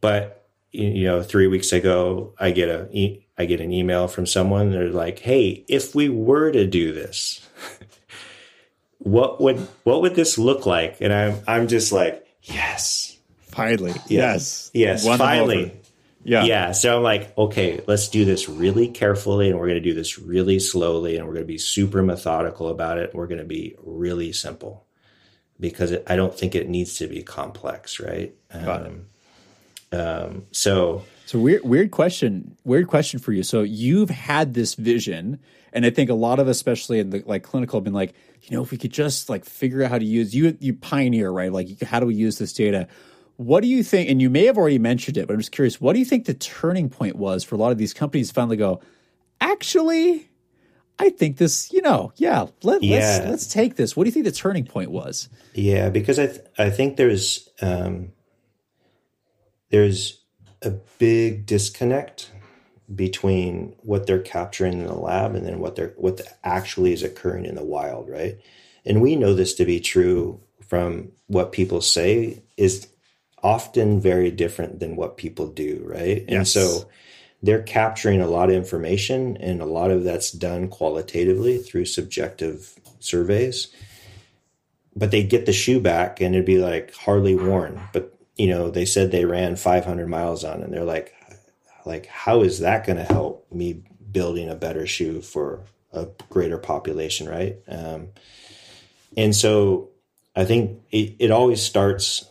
[0.00, 4.72] but you know 3 weeks ago i get a I get an email from someone
[4.72, 7.46] they're like hey if we were to do this
[8.98, 10.98] what would what would this look like?
[11.00, 13.16] And I'm I'm just like, yes.
[13.46, 13.92] Finally.
[14.08, 14.70] Yes.
[14.74, 15.04] Yes.
[15.04, 15.72] yes finally.
[16.28, 16.44] Yeah.
[16.44, 16.72] Yeah.
[16.72, 20.18] So I'm like, okay, let's do this really carefully and we're going to do this
[20.18, 23.14] really slowly and we're going to be super methodical about it.
[23.14, 24.86] We're going to be really simple
[25.58, 28.34] because it, I don't think it needs to be complex, right?
[28.52, 29.06] Got um,
[29.90, 29.96] it.
[29.96, 33.42] Um, so, so weird, weird question, weird question for you.
[33.42, 35.40] So you've had this vision
[35.72, 38.12] and I think a lot of, especially in the like clinical, have been like,
[38.42, 41.30] you know, if we could just like figure out how to use you, you pioneer,
[41.30, 41.50] right?
[41.50, 42.86] Like, how do we use this data?
[43.38, 44.10] What do you think?
[44.10, 45.80] And you may have already mentioned it, but I'm just curious.
[45.80, 48.56] What do you think the turning point was for a lot of these companies finally
[48.56, 48.80] go,
[49.40, 50.28] actually,
[50.98, 52.96] I think this, you know, yeah, let, yeah.
[52.98, 53.96] let's let's take this.
[53.96, 55.28] What do you think the turning point was?
[55.54, 58.10] Yeah, because I th- I think there's um,
[59.70, 60.20] there's
[60.62, 62.32] a big disconnect
[62.92, 67.44] between what they're capturing in the lab and then what they're what actually is occurring
[67.44, 68.36] in the wild, right?
[68.84, 72.88] And we know this to be true from what people say is
[73.42, 76.24] often very different than what people do, right?
[76.28, 76.28] Yes.
[76.28, 76.88] And so
[77.42, 82.74] they're capturing a lot of information and a lot of that's done qualitatively through subjective
[82.98, 83.68] surveys.
[84.96, 87.80] But they get the shoe back and it'd be like hardly worn.
[87.92, 91.14] But you know, they said they ran 500 miles on it and they're like,
[91.88, 93.82] like how is that going to help me
[94.12, 98.08] building a better shoe for a greater population right um,
[99.16, 99.88] and so
[100.36, 102.28] i think it, it always starts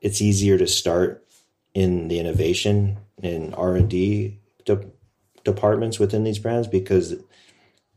[0.00, 1.24] it's easier to start
[1.74, 4.90] in the innovation and r&d de-
[5.44, 7.14] departments within these brands because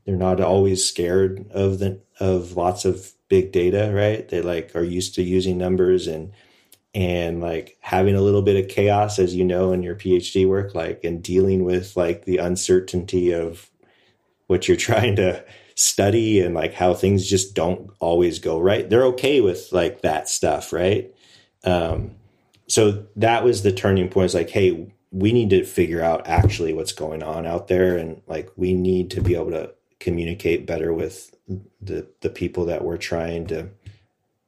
[0.05, 4.27] they're not always scared of the of lots of big data right?
[4.27, 6.33] They like are used to using numbers and
[6.93, 10.75] and like having a little bit of chaos as you know in your phd work
[10.75, 13.71] like and dealing with like the uncertainty of
[14.47, 15.43] what you're trying to
[15.75, 18.89] study and like how things just don't always go right.
[18.89, 21.13] They're okay with like that stuff right
[21.63, 22.11] um
[22.67, 26.73] so that was the turning point it's like hey we need to figure out actually
[26.73, 30.93] what's going on out there and like we need to be able to communicate better
[30.93, 31.35] with
[31.81, 33.69] the the people that we're trying to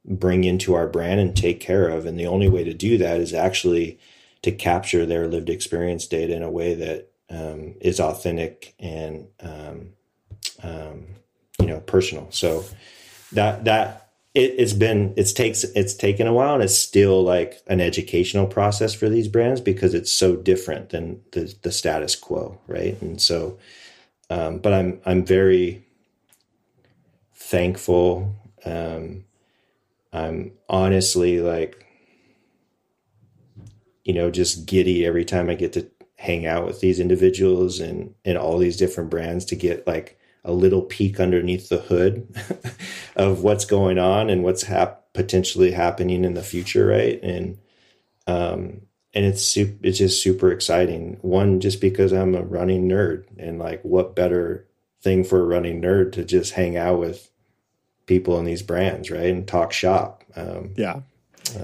[0.04, 2.06] bring into our brand and take care of.
[2.06, 3.98] And the only way to do that is actually
[4.42, 9.92] to capture their lived experience data in a way that um, is authentic and um,
[10.62, 11.06] um,
[11.58, 12.28] you know personal.
[12.30, 12.64] So
[13.32, 14.03] that that
[14.34, 18.46] it, has been it's takes it's taken a while and it's still like an educational
[18.46, 23.00] process for these brands because it's so different than the the status quo, right?
[23.00, 23.58] And so,
[24.30, 25.84] um, but I'm I'm very
[27.34, 28.34] thankful.
[28.64, 29.24] Um,
[30.12, 31.86] I'm honestly like,
[34.04, 38.14] you know, just giddy every time I get to hang out with these individuals and
[38.24, 42.28] and all these different brands to get like a little peek underneath the hood
[43.16, 47.22] of what's going on and what's hap- potentially happening in the future, right?
[47.22, 47.58] And
[48.26, 48.82] um,
[49.14, 51.18] and it's it's just super exciting.
[51.22, 54.66] One, just because I'm a running nerd, and like, what better
[55.00, 57.30] thing for a running nerd to just hang out with
[58.06, 60.24] people in these brands, right, and talk shop.
[60.34, 61.00] Um, yeah,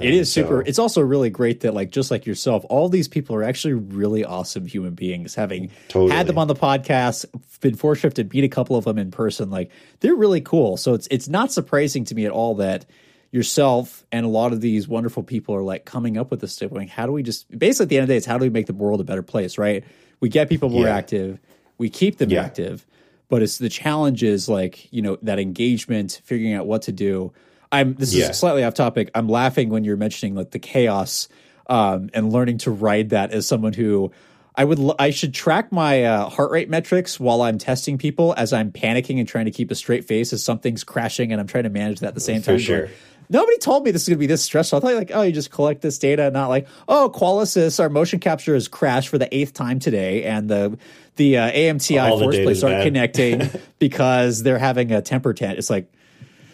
[0.01, 0.63] it is super.
[0.63, 3.75] So, it's also really great that, like, just like yourself, all these people are actually
[3.75, 5.35] really awesome human beings.
[5.35, 6.13] Having totally.
[6.13, 7.25] had them on the podcast,
[7.61, 9.71] been fortunate to meet a couple of them in person, like
[10.01, 10.77] they're really cool.
[10.77, 12.87] So it's it's not surprising to me at all that
[13.31, 16.71] yourself and a lot of these wonderful people are like coming up with this stuff.
[16.71, 18.43] Going, how do we just basically at the end of the day, it's how do
[18.43, 19.85] we make the world a better place, right?
[20.21, 20.97] We get people more yeah.
[20.97, 21.39] active,
[21.79, 22.43] we keep them yeah.
[22.43, 22.87] active,
[23.29, 27.33] but it's the challenge is like you know that engagement, figuring out what to do
[27.73, 28.31] I'm this yeah.
[28.31, 29.11] is slightly off topic.
[29.15, 31.29] I'm laughing when you're mentioning like the chaos
[31.67, 34.13] um, and learning to ride that as someone who
[34.55, 38.53] I would I should track my uh, heart rate metrics while I'm testing people as
[38.53, 41.65] I'm panicking and trying to keep a straight face as something's crashing and I'm trying
[41.65, 42.57] to manage that at the same time.
[42.57, 42.89] For sure.
[43.33, 44.79] Nobody told me this is going to be this stressful.
[44.79, 48.19] I thought like, oh, you just collect this data, not like, oh, Qualisys, our motion
[48.19, 50.77] capture has crashed for the eighth time today, and the
[51.15, 53.49] the uh, AMTI force plates aren't connecting
[53.79, 55.59] because they're having a temper tantrum.
[55.59, 55.93] It's like,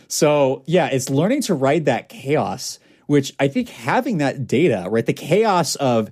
[0.08, 5.04] so yeah, it's learning to ride that chaos, which I think having that data, right?
[5.04, 6.10] The chaos of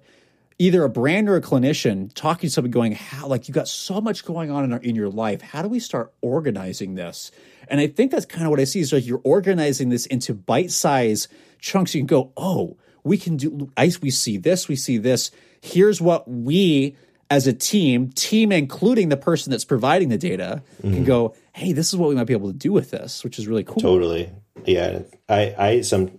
[0.59, 4.01] either a brand or a clinician talking to somebody going, how like you got so
[4.01, 5.41] much going on in, our, in your life.
[5.41, 7.31] How do we start organizing this?
[7.69, 10.35] And I think that's kind of what I see is like you're organizing this into
[10.35, 11.29] bite size
[11.59, 11.95] chunks.
[11.95, 14.01] You can go, oh, we can do ice.
[14.01, 15.31] We see this, we see this.
[15.61, 16.97] Here's what we
[17.31, 20.95] as a team, team including the person that's providing the data, mm-hmm.
[20.95, 23.39] can go, hey, this is what we might be able to do with this, which
[23.39, 23.81] is really cool.
[23.81, 24.31] Totally.
[24.67, 25.03] Yeah.
[25.29, 26.19] I, I, some,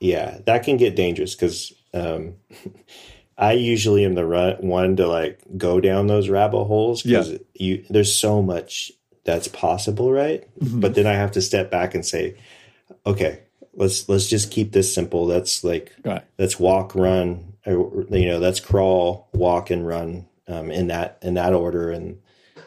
[0.00, 2.36] yeah, that can get dangerous because, um,
[3.38, 7.38] I usually am the run, one to like go down those rabbit holes because yeah.
[7.52, 8.90] you there's so much
[9.24, 10.48] that's possible, right?
[10.58, 10.80] Mm-hmm.
[10.80, 12.36] But then I have to step back and say,
[13.04, 13.42] okay,
[13.74, 15.26] let's let's just keep this simple.
[15.26, 16.24] Let's like right.
[16.38, 21.34] let's walk, run, or, you know, let's crawl, walk, and run um, in that in
[21.34, 22.18] that order, and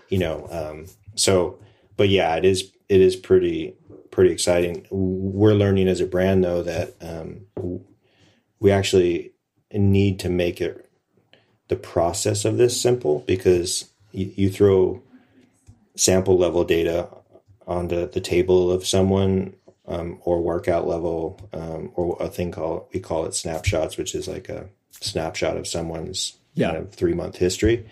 [0.10, 1.58] you know, um, so
[2.00, 3.76] but yeah, it is it is pretty
[4.10, 4.88] pretty exciting.
[4.90, 7.42] We're learning as a brand though that um,
[8.62, 9.34] we actually
[9.74, 10.90] need to make it
[11.68, 15.04] the process of this simple because you, you throw
[15.98, 17.10] sample level data
[17.68, 19.54] onto the table of someone
[19.86, 24.26] um, or workout level um, or a thing called we call it snapshots, which is
[24.26, 24.70] like a
[25.02, 26.72] snapshot of someone's yeah.
[26.72, 27.86] Kind of three month history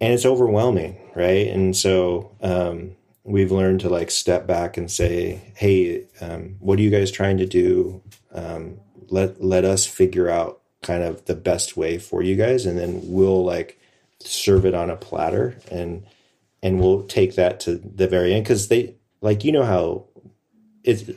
[0.00, 1.46] and it's overwhelming, right?
[1.48, 6.82] And so um, we've learned to like step back and say, "Hey, um, what are
[6.82, 8.02] you guys trying to do?
[8.32, 12.78] Um, let let us figure out kind of the best way for you guys, and
[12.78, 13.78] then we'll like
[14.20, 16.04] serve it on a platter and
[16.62, 20.04] and we'll take that to the very end because they like you know how
[20.82, 21.10] it's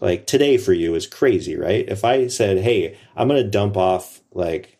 [0.00, 1.84] like today for you is crazy, right?
[1.88, 4.77] If I said, "Hey, I'm going to dump off like."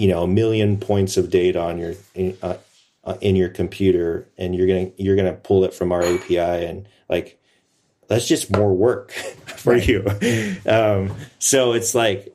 [0.00, 2.56] You know a million points of data on your in, uh,
[3.04, 6.88] uh, in your computer and you're gonna you're gonna pull it from our api and
[7.10, 7.38] like
[8.08, 9.12] that's just more work
[9.46, 9.86] for right.
[9.86, 10.04] you.
[10.66, 12.34] Um, so it's like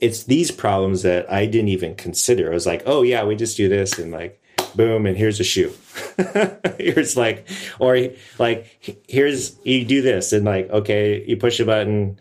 [0.00, 2.50] it's these problems that i didn't even consider.
[2.50, 4.42] I was like oh yeah we just do this and like
[4.74, 5.72] boom and here's a shoe.
[6.78, 7.48] Here's like
[7.78, 8.08] or
[8.38, 12.20] like here's you do this and like okay you push a button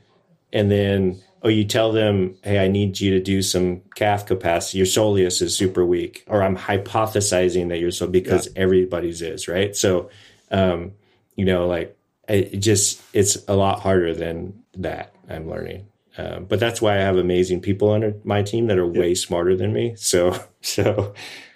[0.53, 4.79] and then oh, you tell them, hey, I need you to do some calf capacity.
[4.79, 8.63] Your soleus is super weak, or I'm hypothesizing that you're so because yeah.
[8.63, 9.75] everybody's is right.
[9.75, 10.09] So,
[10.49, 10.93] um,
[11.35, 11.95] you know, like
[12.27, 15.13] it just it's a lot harder than that.
[15.29, 15.87] I'm learning.
[16.17, 18.99] Um, but that's why I have amazing people under my team that are yeah.
[18.99, 19.95] way smarter than me.
[19.97, 21.13] So, so,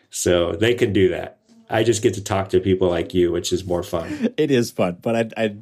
[0.10, 1.40] so they can do that.
[1.70, 4.34] I just get to talk to people like you, which is more fun.
[4.38, 5.56] It is fun, but I, I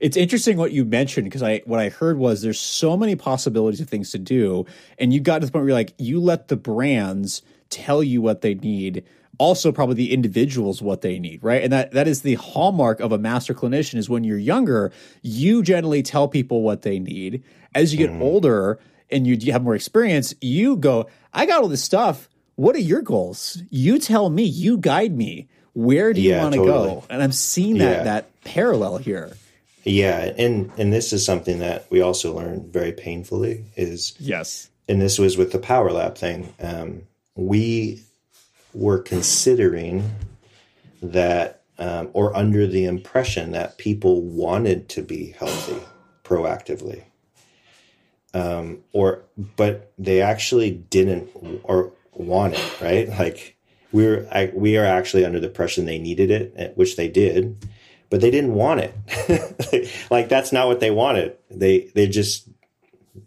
[0.00, 3.80] it's interesting what you mentioned because I what I heard was there's so many possibilities
[3.80, 4.66] of things to do,
[4.98, 8.22] and you got to the point where you're like you let the brands tell you
[8.22, 9.04] what they need,
[9.38, 11.62] also probably the individuals what they need, right?
[11.62, 14.92] And that that is the hallmark of a master clinician is when you're younger,
[15.22, 17.42] you generally tell people what they need.
[17.74, 18.22] As you get mm.
[18.22, 18.78] older
[19.10, 22.28] and you, you have more experience, you go, I got all this stuff.
[22.54, 23.62] What are your goals?
[23.68, 25.48] You tell me, you guide me.
[25.74, 26.88] Where do you yeah, want to totally.
[26.88, 27.04] go?
[27.10, 28.02] And I'm seeing that yeah.
[28.04, 29.36] that parallel here.
[29.86, 35.00] Yeah, and and this is something that we also learned very painfully is yes, and
[35.00, 36.52] this was with the Power Lab thing.
[36.60, 37.02] Um,
[37.36, 38.02] we
[38.74, 40.10] were considering
[41.00, 45.78] that um, or under the impression that people wanted to be healthy
[46.24, 47.04] proactively.
[48.34, 49.22] Um, or
[49.56, 51.30] but they actually didn't
[51.62, 53.08] or want it right?
[53.08, 53.56] Like
[53.92, 57.08] we were I, we are actually under the impression they needed it eh, which they
[57.08, 57.64] did
[58.10, 62.48] but they didn't want it like that's not what they wanted they they just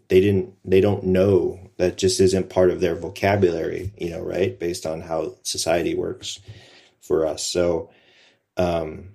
[0.08, 4.58] they didn't they don't know that just isn't part of their vocabulary, you know, right?
[4.58, 6.38] Based on how society works
[7.00, 7.46] for us.
[7.46, 7.88] So,
[8.58, 9.14] um,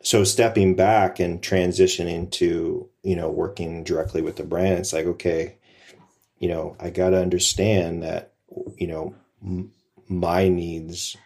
[0.00, 5.06] so stepping back and transitioning to, you know, working directly with the brand, it's like,
[5.06, 5.56] okay,
[6.38, 8.34] you know, I got to understand that,
[8.76, 9.72] you know, m-
[10.06, 11.16] my needs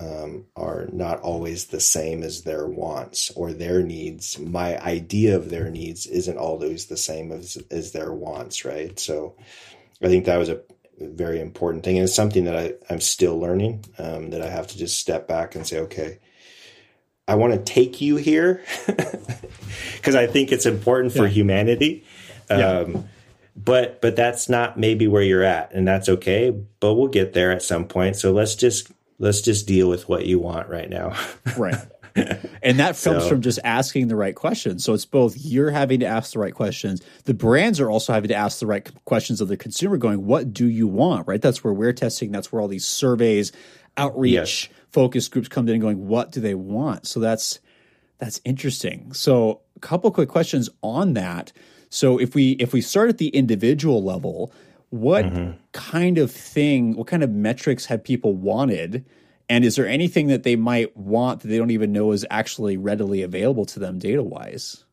[0.00, 4.38] um, are not always the same as their wants or their needs.
[4.38, 8.98] My idea of their needs isn't always the same as, as their wants, right?
[8.98, 9.36] So,
[10.02, 10.60] I think that was a
[11.00, 11.96] very important thing.
[11.96, 15.26] And it's something that I, I'm still learning, um, that I have to just step
[15.28, 16.18] back and say, okay,
[17.26, 18.62] I want to take you here
[19.96, 21.32] because I think it's important for yeah.
[21.32, 22.04] humanity.
[22.48, 23.02] Um, yeah.
[23.54, 26.50] But but that's not maybe where you're at, and that's okay.
[26.78, 28.14] But we'll get there at some point.
[28.14, 31.16] So let's just let's just deal with what you want right now.
[31.56, 31.88] right
[32.62, 33.28] and that comes so.
[33.28, 34.84] from just asking the right questions.
[34.84, 37.02] So it's both you're having to ask the right questions.
[37.24, 40.52] The brands are also having to ask the right questions of the consumer, going, "What
[40.52, 41.40] do you want?" Right.
[41.40, 42.32] That's where we're testing.
[42.32, 43.52] That's where all these surveys,
[43.96, 44.68] outreach, yes.
[44.90, 47.60] focus groups come in, going, "What do they want?" So that's
[48.18, 49.12] that's interesting.
[49.12, 51.52] So a couple quick questions on that.
[51.90, 54.52] So if we if we start at the individual level,
[54.90, 55.52] what mm-hmm.
[55.72, 59.04] kind of thing, what kind of metrics have people wanted?
[59.48, 62.76] And is there anything that they might want that they don't even know is actually
[62.76, 64.84] readily available to them data wise?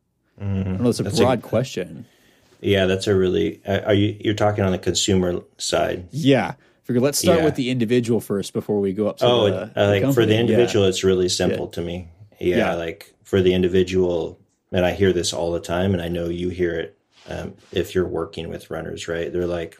[0.41, 0.70] Mm-hmm.
[0.70, 2.06] I know it's a that's broad a, question.
[2.62, 3.62] Yeah, that's a really.
[3.66, 6.08] Are you you're talking on the consumer side?
[6.12, 6.56] Yeah.
[6.84, 7.02] Figure.
[7.02, 7.46] Let's start yeah.
[7.46, 9.18] with the individual first before we go up.
[9.18, 10.89] to Oh, the, the like for the individual, yeah.
[10.89, 11.72] it's really simple yeah.
[11.72, 12.10] to me.
[12.39, 14.39] Yeah, like for the individual,
[14.72, 17.96] and I hear this all the time, and I know you hear it um, if
[17.96, 19.32] you're working with runners, right?
[19.32, 19.80] They're like,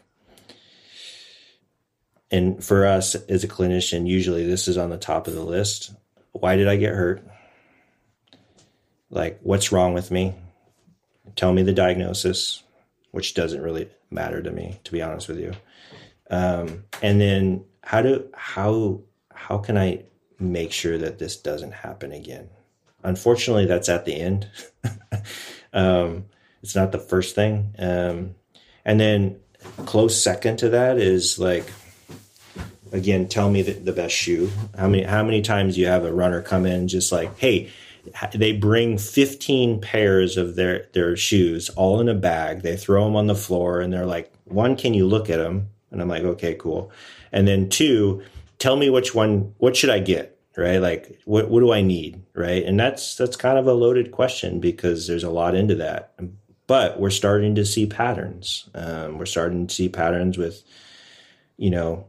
[2.30, 5.92] and for us as a clinician, usually this is on the top of the list.
[6.32, 7.26] Why did I get hurt?
[9.10, 10.34] Like, what's wrong with me?
[11.36, 12.62] Tell me the diagnosis,
[13.12, 15.52] which doesn't really matter to me, to be honest with you.
[16.30, 19.00] Um, and then how do how
[19.32, 20.02] how can I
[20.40, 22.48] make sure that this doesn't happen again?
[23.04, 24.50] Unfortunately, that's at the end.
[25.72, 26.24] um,
[26.62, 27.74] it's not the first thing.
[27.78, 28.34] Um,
[28.84, 29.38] and then
[29.84, 31.70] close second to that is like
[32.92, 34.50] again, tell me the, the best shoe.
[34.78, 37.70] How many how many times you have a runner come in just like, hey,
[38.34, 42.62] they bring 15 pairs of their their shoes all in a bag.
[42.62, 45.68] They throw them on the floor and they're like, one, can you look at them?
[45.90, 46.90] And I'm like, okay, cool.
[47.32, 48.22] And then two,
[48.58, 49.54] tell me which one.
[49.58, 50.38] What should I get?
[50.56, 50.78] Right?
[50.78, 52.22] Like, what what do I need?
[52.34, 52.64] Right?
[52.64, 56.14] And that's that's kind of a loaded question because there's a lot into that.
[56.66, 58.68] But we're starting to see patterns.
[58.74, 60.64] Um, we're starting to see patterns with,
[61.56, 62.06] you know,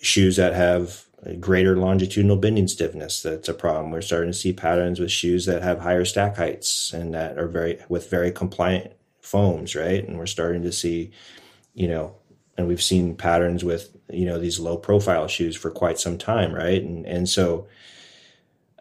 [0.00, 1.04] shoes that have
[1.38, 3.22] greater longitudinal bending stiffness.
[3.22, 3.90] That's a problem.
[3.90, 7.48] We're starting to see patterns with shoes that have higher stack heights and that are
[7.48, 10.06] very with very compliant foams right?
[10.06, 11.10] And we're starting to see
[11.74, 12.16] you know
[12.56, 16.52] and we've seen patterns with you know these low profile shoes for quite some time
[16.52, 16.82] right?
[16.82, 17.68] And and so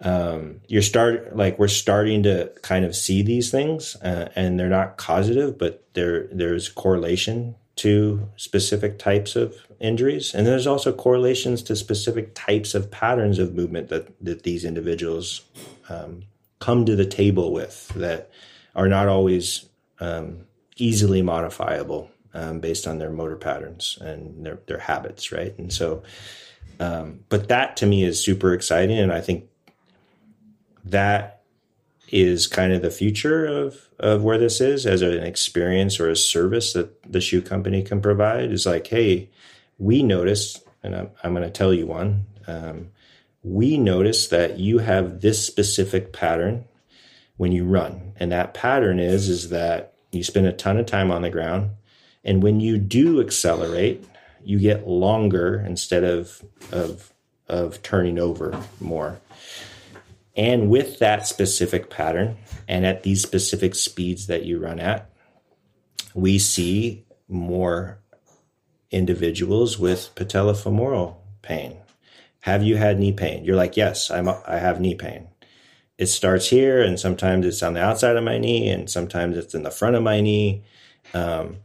[0.01, 4.67] um, you're start like we're starting to kind of see these things uh, and they're
[4.67, 10.35] not causative but there there's correlation to specific types of injuries.
[10.35, 15.41] And there's also correlations to specific types of patterns of movement that, that these individuals
[15.89, 16.23] um,
[16.59, 18.29] come to the table with that
[18.75, 19.65] are not always
[19.99, 20.45] um,
[20.77, 25.57] easily modifiable um, based on their motor patterns and their, their habits, right?
[25.57, 26.03] And so,
[26.79, 28.99] um, but that to me is super exciting.
[28.99, 29.49] And I think
[30.85, 31.40] that
[32.11, 36.15] is kind of the future of of where this is as an experience or a
[36.15, 39.29] service that the shoe company can provide is like hey
[39.77, 42.91] we noticed and i'm, I'm going to tell you one um,
[43.43, 46.65] we noticed that you have this specific pattern
[47.37, 51.11] when you run and that pattern is is that you spend a ton of time
[51.11, 51.71] on the ground
[52.23, 54.03] and when you do accelerate
[54.43, 57.11] you get longer instead of of
[57.51, 59.19] of turning over more.
[60.35, 65.09] And with that specific pattern and at these specific speeds that you run at,
[66.13, 67.99] we see more
[68.91, 71.77] individuals with patellofemoral pain.
[72.41, 73.45] Have you had knee pain?
[73.45, 75.27] You're like, yes, I'm, I have knee pain.
[75.97, 79.53] It starts here, and sometimes it's on the outside of my knee, and sometimes it's
[79.53, 80.63] in the front of my knee,
[81.13, 81.57] um,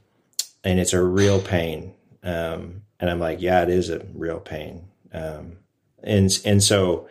[0.63, 1.95] and it's a real pain.
[2.23, 4.89] Um, and I'm like, yeah, it is a real pain.
[5.13, 5.59] Um,
[6.03, 7.09] and and so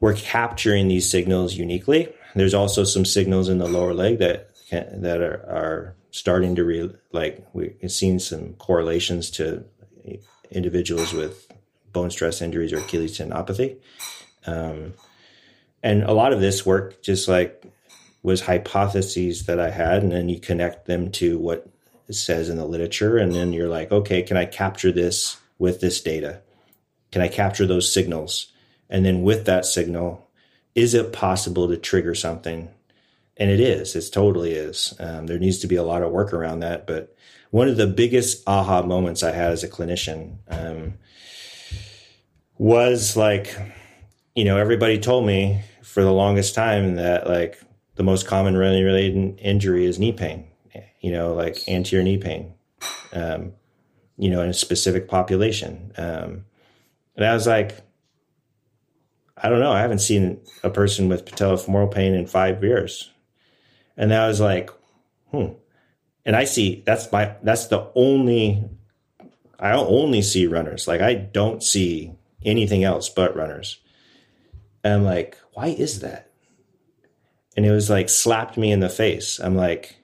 [0.00, 2.12] we're capturing these signals uniquely.
[2.34, 6.64] There's also some signals in the lower leg that can, that are, are starting to
[6.64, 9.64] re, like we've seen some correlations to
[10.50, 11.50] individuals with
[11.92, 13.76] bone stress injuries or Achilles tendinopathy.
[14.46, 14.94] Um,
[15.82, 17.64] and a lot of this work just like
[18.22, 21.68] was hypotheses that I had, and then you connect them to what
[22.08, 25.80] it says in the literature, and then you're like, okay, can I capture this with
[25.80, 26.42] this data?
[27.12, 28.52] Can I capture those signals?
[28.88, 30.28] And then with that signal,
[30.74, 32.68] is it possible to trigger something?
[33.36, 34.94] And it is it totally is.
[34.98, 37.16] Um, there needs to be a lot of work around that but
[37.50, 40.94] one of the biggest aha moments i had as a clinician um,
[42.58, 43.56] was like
[44.34, 47.58] you know everybody told me for the longest time that like
[47.94, 50.46] the most common running related injury is knee pain
[51.00, 52.52] you know like anterior knee pain
[53.12, 53.52] um,
[54.18, 55.92] you know in a specific population.
[55.96, 56.44] Um,
[57.16, 57.78] and i was like
[59.36, 63.10] i don't know i haven't seen a person with patellofemoral pain in five years
[63.96, 64.70] and I was like,
[65.30, 65.52] hmm.
[66.24, 68.64] And I see that's my that's the only
[69.58, 70.88] I only see runners.
[70.88, 72.12] Like I don't see
[72.44, 73.78] anything else but runners.
[74.82, 76.30] And I'm like, why is that?
[77.56, 79.38] And it was like slapped me in the face.
[79.38, 79.96] I'm like,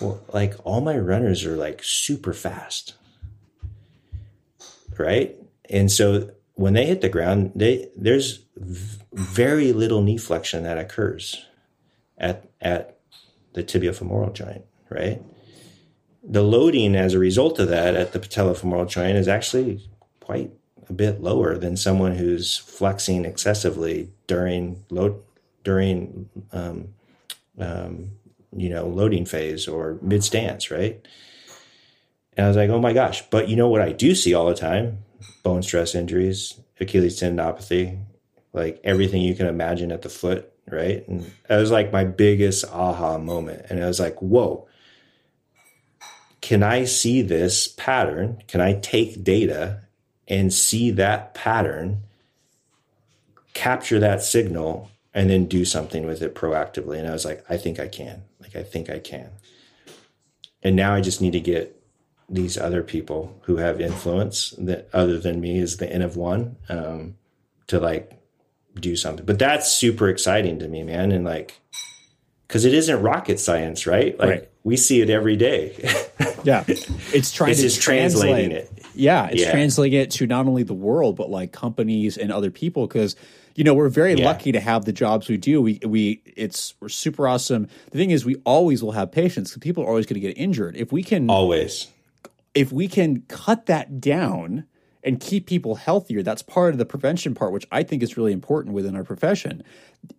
[0.00, 2.94] well, like all my runners are like super fast.
[4.98, 5.36] Right?
[5.70, 8.40] And so when they hit the ground, they there's
[9.12, 11.46] very little knee flexion that occurs
[12.18, 12.98] at at
[13.52, 15.22] the tibiofemoral joint, right?
[16.24, 19.88] The loading as a result of that at the patellofemoral joint is actually
[20.18, 20.50] quite
[20.88, 25.22] a bit lower than someone who's flexing excessively during load
[25.62, 26.88] during um,
[27.60, 28.10] um,
[28.56, 31.06] you know loading phase or mid stance, right?
[32.36, 33.22] And I was like, oh my gosh!
[33.30, 35.04] But you know what I do see all the time:
[35.42, 38.02] bone stress injuries, Achilles tendinopathy,
[38.52, 41.06] like everything you can imagine at the foot right?
[41.08, 43.66] And that was like my biggest aha moment.
[43.68, 44.66] And I was like, whoa,
[46.40, 48.42] can I see this pattern?
[48.46, 49.82] Can I take data
[50.26, 52.02] and see that pattern,
[53.54, 56.98] capture that signal, and then do something with it proactively?
[56.98, 58.22] And I was like, I think I can.
[58.40, 59.30] Like, I think I can.
[60.62, 61.77] And now I just need to get
[62.28, 66.56] these other people who have influence that other than me is the N of one
[66.68, 67.16] um,
[67.68, 68.12] to like
[68.78, 69.24] do something.
[69.24, 71.10] But that's super exciting to me, man.
[71.12, 71.60] And like,
[72.46, 74.18] because it isn't rocket science, right?
[74.18, 74.48] Like right.
[74.62, 75.74] we see it every day.
[76.44, 78.70] yeah, it's trying it's to just translating it.
[78.94, 79.50] Yeah, it's yeah.
[79.50, 82.86] translating it to not only the world but like companies and other people.
[82.86, 83.16] Because
[83.54, 84.24] you know we're very yeah.
[84.24, 85.60] lucky to have the jobs we do.
[85.60, 87.68] We we it's we're super awesome.
[87.90, 89.56] The thing is, we always will have patients.
[89.58, 90.76] People are always going to get injured.
[90.76, 91.88] If we can always,
[92.58, 94.64] if we can cut that down
[95.04, 96.24] and keep people healthier.
[96.24, 99.62] That's part of the prevention part, which I think is really important within our profession.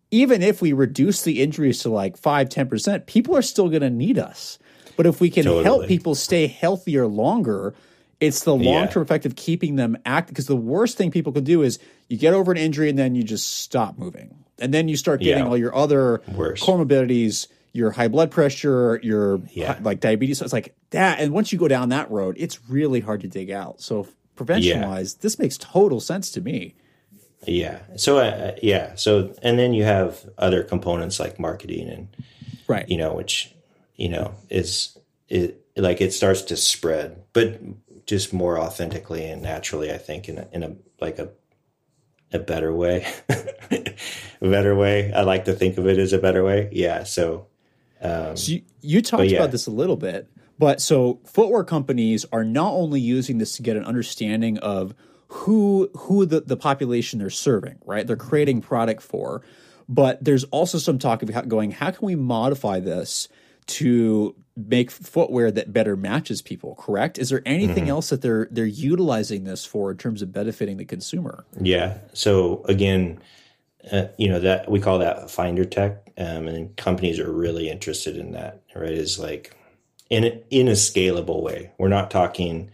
[0.09, 3.89] Even if we reduce the injuries to like 5 10%, people are still going to
[3.89, 4.57] need us.
[4.95, 5.65] But if we can totally.
[5.65, 7.75] help people stay healthier longer,
[8.21, 9.03] it's the long term yeah.
[9.03, 10.33] effect of keeping them active.
[10.33, 11.77] Because the worst thing people could do is
[12.07, 14.45] you get over an injury and then you just stop moving.
[14.59, 15.49] And then you start getting yeah.
[15.49, 16.63] all your other Worse.
[16.63, 19.77] comorbidities, your high blood pressure, your yeah.
[19.81, 20.39] like diabetes.
[20.39, 21.19] So it's like that.
[21.19, 23.81] And once you go down that road, it's really hard to dig out.
[23.81, 24.87] So prevention yeah.
[24.87, 26.75] wise, this makes total sense to me.
[27.45, 27.79] Yeah.
[27.95, 28.95] So uh, yeah.
[28.95, 32.07] So and then you have other components like marketing and
[32.67, 32.87] right.
[32.89, 33.53] You know, which
[33.95, 34.97] you know is
[35.27, 37.59] it like it starts to spread, but
[38.05, 39.91] just more authentically and naturally.
[39.91, 41.29] I think in a, in a like a
[42.31, 45.13] a better way, a better way.
[45.13, 46.69] I like to think of it as a better way.
[46.71, 47.03] Yeah.
[47.03, 47.47] So.
[48.01, 49.37] Um, so you, you talked yeah.
[49.37, 53.61] about this a little bit, but so footwear companies are not only using this to
[53.61, 54.93] get an understanding of
[55.27, 58.05] who who the, the population they're serving, right?
[58.07, 59.43] They're creating product for,
[59.87, 63.27] but there's also some talk of going, how can we modify this
[63.67, 67.17] to make footwear that better matches people, correct?
[67.17, 67.91] Is there anything mm-hmm.
[67.91, 71.45] else that they're they're utilizing this for in terms of benefiting the consumer?
[71.61, 71.99] Yeah.
[72.13, 73.19] So again,
[73.91, 78.17] uh, you know that we call that finder tech, um, and companies are really interested
[78.17, 78.61] in that.
[78.75, 78.91] Right?
[78.91, 79.55] Is like
[80.09, 81.71] in a, in a scalable way.
[81.77, 82.71] We're not talking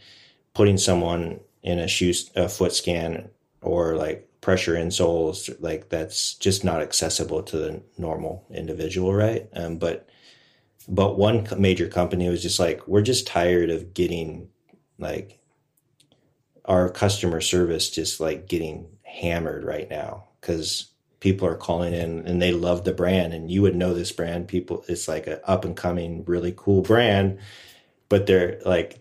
[0.53, 3.29] putting someone in a shoe a foot scan
[3.61, 9.47] or like pressure insoles, like that's just not accessible to the normal individual, right?
[9.53, 10.07] Um, but
[10.87, 14.49] but one major company was just like, we're just tired of getting
[14.99, 15.39] like
[16.65, 22.41] our customer service just like getting hammered right now because people are calling in and
[22.41, 23.33] they love the brand.
[23.33, 24.47] And you would know this brand.
[24.47, 27.39] People it's like an up and coming really cool brand.
[28.09, 28.99] But they're like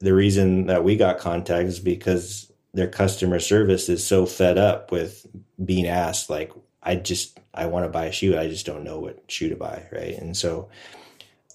[0.00, 4.90] the reason that we got contact is because their customer service is so fed up
[4.90, 5.26] with
[5.62, 6.52] being asked like
[6.82, 8.36] i just i want to buy a shoe.
[8.36, 10.16] I just don't know what shoe to buy right?
[10.18, 10.70] And so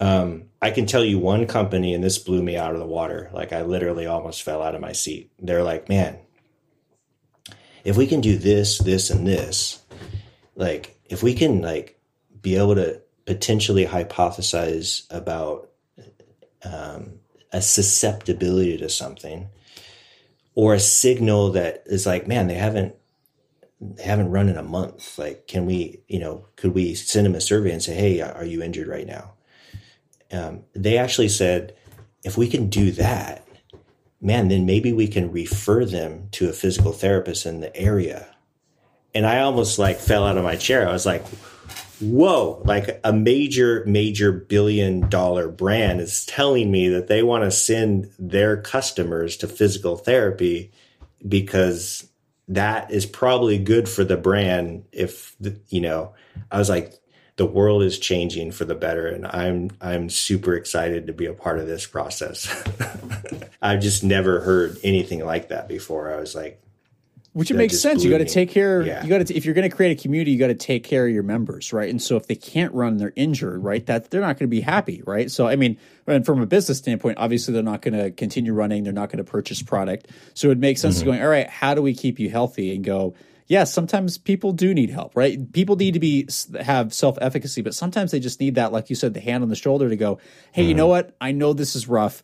[0.00, 3.30] um, i can tell you one company and this blew me out of the water.
[3.32, 5.30] Like i literally almost fell out of my seat.
[5.38, 6.18] They're like man
[7.84, 9.82] if we can do this this and this
[10.54, 11.98] like if we can like
[12.40, 15.70] be able to potentially hypothesize about
[16.64, 17.18] um,
[17.52, 19.48] a susceptibility to something
[20.54, 22.94] or a signal that is like, man, they haven't
[23.80, 25.18] they haven't run in a month.
[25.18, 28.44] Like, can we, you know, could we send them a survey and say, hey, are
[28.44, 29.34] you injured right now?
[30.32, 31.76] Um, they actually said,
[32.24, 33.46] if we can do that,
[34.20, 38.34] man, then maybe we can refer them to a physical therapist in the area.
[39.14, 40.88] And I almost like fell out of my chair.
[40.88, 41.24] I was like,
[42.00, 47.50] whoa, like a major, major billion dollar brand is telling me that they want to
[47.50, 50.72] send their customers to physical therapy
[51.26, 52.08] because
[52.48, 54.84] that is probably good for the brand.
[54.92, 55.34] If,
[55.68, 56.14] you know,
[56.50, 56.94] I was like,
[57.38, 61.32] the world is changing for the better and i'm i'm super excited to be a
[61.32, 62.46] part of this process
[63.62, 66.60] i've just never heard anything like that before i was like
[67.38, 68.02] which it makes sense.
[68.02, 68.82] You got to take care.
[68.82, 69.00] Yeah.
[69.00, 71.06] You got to if you're going to create a community, you got to take care
[71.06, 71.88] of your members, right?
[71.88, 73.86] And so if they can't run, they're injured, right?
[73.86, 75.30] That they're not going to be happy, right?
[75.30, 75.78] So I mean,
[76.08, 78.82] and from a business standpoint, obviously they're not going to continue running.
[78.82, 80.08] They're not going to purchase product.
[80.34, 81.04] So it makes sense mm-hmm.
[81.04, 81.22] to going.
[81.22, 82.74] All right, how do we keep you healthy?
[82.74, 83.14] And go.
[83.48, 85.52] Yes, sometimes people do need help, right?
[85.52, 86.28] People need to be
[86.60, 89.48] have self efficacy, but sometimes they just need that, like you said, the hand on
[89.48, 90.18] the shoulder to go.
[90.52, 90.68] Hey, mm-hmm.
[90.68, 91.16] you know what?
[91.20, 92.22] I know this is rough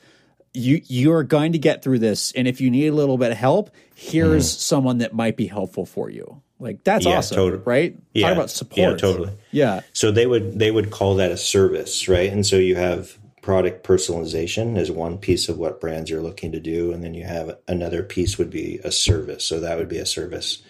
[0.55, 3.37] you you're going to get through this and if you need a little bit of
[3.37, 4.59] help here's mm.
[4.61, 7.63] someone that might be helpful for you like that's yeah, awesome totally.
[7.67, 8.29] right yeah.
[8.29, 12.09] talk about support yeah totally yeah so they would they would call that a service
[12.09, 16.53] right and so you have product personalization is one piece of what brands are looking
[16.53, 19.89] to do and then you have another piece would be a service so that would
[19.89, 20.63] be a service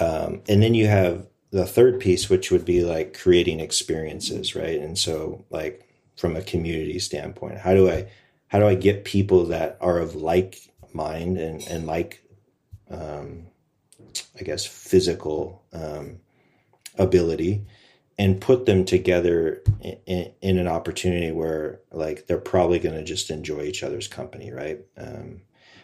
[0.00, 4.80] um, and then you have the third piece which would be like creating experiences right
[4.80, 5.86] and so like
[6.16, 8.06] from a community standpoint how do i
[8.50, 10.58] how do I get people that are of like
[10.92, 12.20] mind and, and like,
[12.90, 13.46] um,
[14.38, 16.18] I guess, physical um,
[16.98, 17.64] ability
[18.18, 19.62] and put them together
[20.04, 24.50] in, in, an opportunity where like they're probably going to just enjoy each other's company,
[24.50, 24.80] right?
[24.98, 25.42] Um,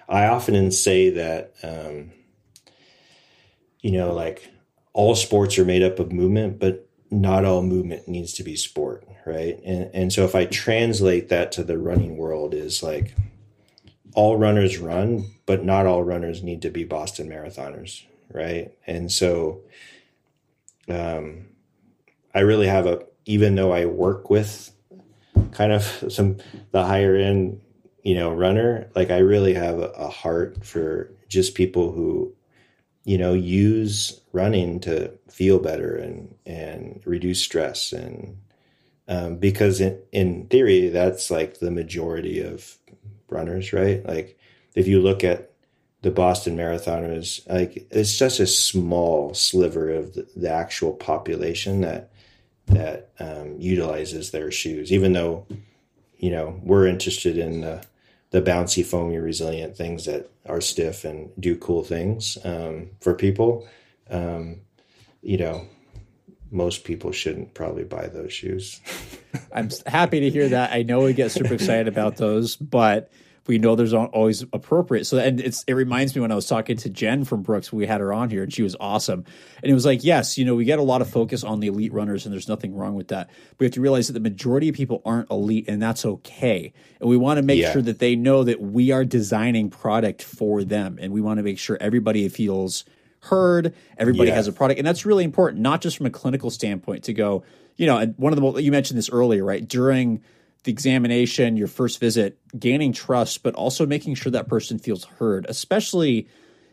[0.09, 2.11] I often say that, um,
[3.87, 4.51] you know, like
[4.95, 9.07] all sports are made up of movement, but not all movement needs to be sport,
[9.24, 9.61] right?
[9.64, 13.14] And and so if I translate that to the running world is like
[14.12, 18.03] all runners run, but not all runners need to be Boston marathoners,
[18.34, 18.72] right?
[18.89, 19.61] And so
[20.89, 21.47] um
[22.34, 24.72] I really have a even though I work with
[25.53, 26.39] kind of some
[26.72, 27.61] the higher end,
[28.03, 32.36] you know, runner, like I really have a, a heart for just people who
[33.07, 37.93] you know use running to feel better and and reduce stress.
[37.93, 38.37] And
[39.09, 42.77] um, because in, in theory that's like the majority of
[43.29, 44.05] runners right?
[44.05, 44.39] Like
[44.75, 45.53] if you look at
[46.03, 52.13] the boston marathoners like it's just a small sliver of the, the actual population that
[52.67, 55.47] that um, utilizes their shoes even though
[56.19, 57.83] you know we're interested in the
[58.37, 63.66] the bouncy, foamy, resilient things that are stiff and do cool things um, for people.
[64.11, 64.61] Um,
[65.22, 65.66] you know,
[66.51, 68.82] most people shouldn't probably buy those shoes.
[69.55, 70.72] I'm happy to hear that.
[70.72, 73.11] I know we get super excited about those, but
[73.47, 75.05] we know there's always appropriate.
[75.05, 77.86] So, and it's it reminds me when I was talking to Jen from Brooks, we
[77.86, 79.24] had her on here, and she was awesome.
[79.62, 81.68] And it was like, yes, you know, we get a lot of focus on the
[81.68, 83.28] elite runners, and there's nothing wrong with that.
[83.51, 86.72] But we have to realize that the majority of people aren't elite, and that's okay.
[87.01, 87.72] And we want to make yeah.
[87.72, 91.42] sure that they know that we are designing product for them, and we want to
[91.42, 92.84] make sure everybody feels
[93.20, 94.34] heard, everybody yeah.
[94.34, 97.44] has a product, and that's really important, not just from a clinical standpoint to go.
[97.76, 99.66] You know, and one of the you mentioned this earlier, right?
[99.66, 100.22] During
[100.67, 105.47] the examination, your first visit, gaining trust, but also making sure that person feels heard,
[105.49, 106.29] especially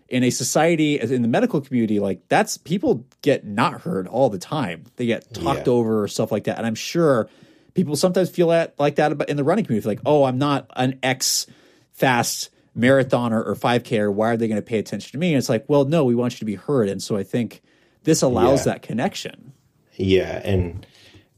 [0.09, 4.37] in a society in the medical community like that's people get not heard all the
[4.37, 5.73] time they get talked yeah.
[5.73, 7.29] over or stuff like that and i'm sure
[7.73, 10.99] people sometimes feel that like that in the running community like oh i'm not an
[11.01, 11.47] ex
[11.93, 15.33] fast marathoner or 5K, why are they going to pay attention to me?
[15.33, 16.89] And it's like, well, no, we want you to be heard.
[16.89, 17.61] And so I think
[18.03, 18.73] this allows yeah.
[18.73, 19.53] that connection.
[19.95, 20.41] Yeah.
[20.43, 20.85] And,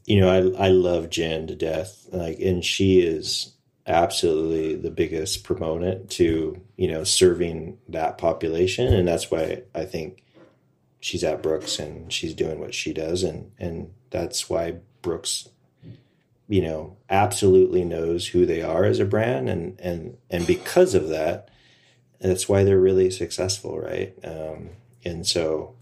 [0.06, 2.06] you know, I, I love Jen to death.
[2.12, 3.52] Like, and she is
[3.86, 8.92] absolutely the biggest proponent to, you know, serving that population.
[8.92, 10.22] And that's why I think
[11.00, 13.22] she's at Brooks and she's doing what she does.
[13.22, 15.48] And, and that's why Brooks
[16.48, 21.08] you know absolutely knows who they are as a brand and and and because of
[21.08, 21.50] that
[22.20, 24.70] that's why they're really successful right um,
[25.04, 25.74] and so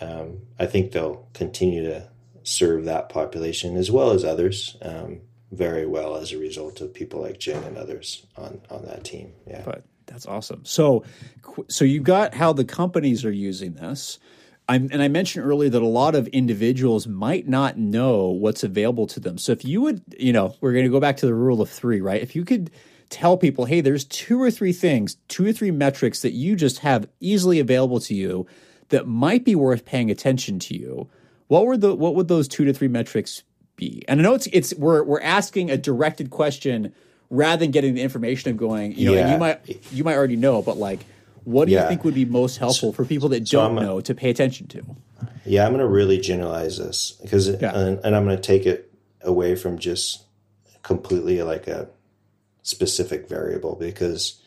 [0.00, 2.08] um, i think they'll continue to
[2.42, 5.20] serve that population as well as others um,
[5.52, 9.32] very well as a result of people like jen and others on on that team
[9.46, 11.04] yeah but that's awesome so
[11.68, 14.18] so you got how the companies are using this
[14.70, 19.06] I'm, and I mentioned earlier that a lot of individuals might not know what's available
[19.08, 19.38] to them.
[19.38, 21.70] So if you would, you know, we're going to go back to the rule of
[21.70, 22.20] three, right?
[22.20, 22.70] If you could
[23.08, 26.80] tell people, hey, there's two or three things, two or three metrics that you just
[26.80, 28.46] have easily available to you
[28.90, 31.08] that might be worth paying attention to you.
[31.48, 33.42] What were the what would those two to three metrics
[33.76, 34.04] be?
[34.08, 36.94] And I know it's it's we're we're asking a directed question
[37.30, 39.20] rather than getting the information of going, you know, yeah.
[39.20, 41.00] and you might you might already know, but like
[41.48, 41.84] what do yeah.
[41.84, 44.66] you think would be most helpful for people that don't so know to pay attention
[44.68, 44.82] to?
[45.46, 47.74] Yeah, I'm going to really generalize this because, yeah.
[47.74, 48.92] and, and I'm going to take it
[49.22, 50.24] away from just
[50.82, 51.88] completely like a
[52.62, 54.42] specific variable because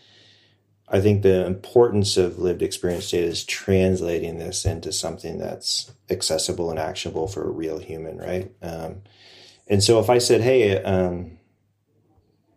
[0.91, 6.69] I think the importance of lived experience data is translating this into something that's accessible
[6.69, 8.51] and actionable for a real human, right?
[8.61, 9.01] Um,
[9.67, 11.37] and so if I said, hey, um,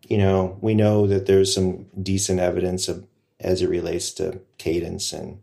[0.09, 3.07] you know, we know that there's some decent evidence of
[3.41, 5.43] as it relates to cadence and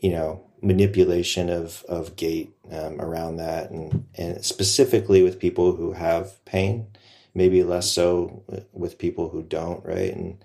[0.00, 5.92] you know manipulation of of gait um, around that, and and specifically with people who
[5.92, 6.86] have pain,
[7.34, 8.42] maybe less so
[8.72, 10.14] with people who don't, right?
[10.14, 10.44] And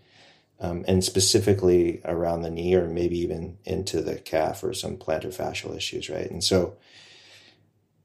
[0.59, 5.35] um, and specifically around the knee, or maybe even into the calf or some plantar
[5.35, 6.29] fascial issues, right?
[6.29, 6.77] And so,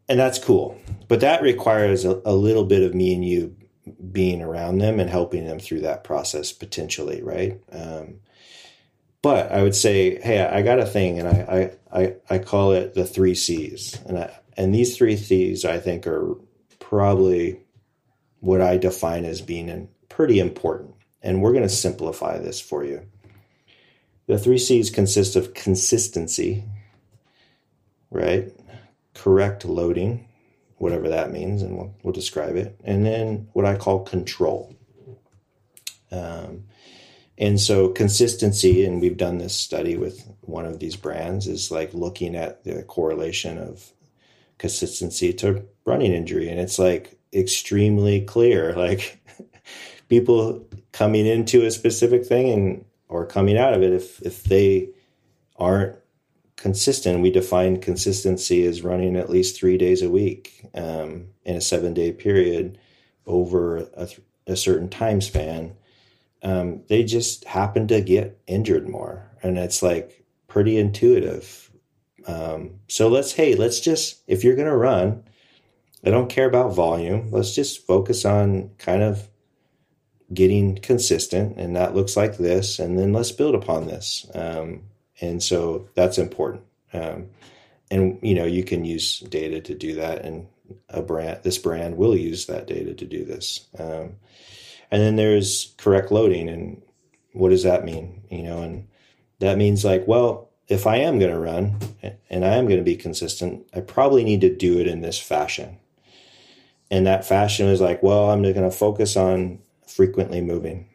[0.08, 0.78] and that's cool,
[1.08, 3.56] but that requires a, a little bit of me and you
[4.12, 7.60] being around them and helping them through that process potentially, right?
[7.72, 8.20] Um,
[9.22, 12.72] but I would say, hey, I got a thing, and I I I, I call
[12.72, 16.34] it the three C's, and I, and these three C's I think are
[16.80, 17.60] probably
[18.40, 20.94] what I define as being pretty important.
[21.22, 23.06] And we're going to simplify this for you.
[24.26, 26.64] The three C's consist of consistency,
[28.10, 28.52] right?
[29.14, 30.28] Correct loading,
[30.78, 32.78] whatever that means, and we'll, we'll describe it.
[32.84, 34.74] And then what I call control.
[36.10, 36.64] Um,
[37.38, 41.92] and so consistency, and we've done this study with one of these brands, is like
[41.94, 43.92] looking at the correlation of
[44.58, 46.48] consistency to running injury.
[46.48, 48.74] And it's like extremely clear.
[48.82, 49.18] Like
[50.12, 54.88] people coming into a specific thing and or coming out of it, if if they
[55.56, 55.96] aren't
[56.56, 61.60] consistent, we define consistency as running at least three days a week um, in a
[61.60, 62.78] seven day period
[63.26, 64.08] over a,
[64.46, 65.74] a certain time span
[66.42, 69.30] um, they just happen to get injured more.
[69.42, 71.70] And it's like pretty intuitive.
[72.26, 75.24] Um, so let's, hey, let's just, if you're to run,
[76.04, 77.30] I don't care about volume.
[77.30, 79.28] Let's just focus on kind of
[80.32, 81.56] getting consistent.
[81.56, 82.78] And that looks like this.
[82.78, 84.26] And then let's build upon this.
[84.34, 84.82] Um,
[85.20, 86.64] and so that's important.
[86.92, 87.28] Um,
[87.90, 90.24] and, you know, you can use data to do that.
[90.24, 90.46] And
[90.88, 93.66] a brand, this brand will use that data to do this.
[93.78, 94.16] Um,
[94.92, 96.80] and then there's correct loading and
[97.32, 98.86] what does that mean you know and
[99.40, 101.76] that means like well if i am going to run
[102.30, 105.18] and i am going to be consistent i probably need to do it in this
[105.18, 105.78] fashion
[106.90, 109.58] and that fashion is like well i'm going to focus on
[109.92, 110.88] frequently moving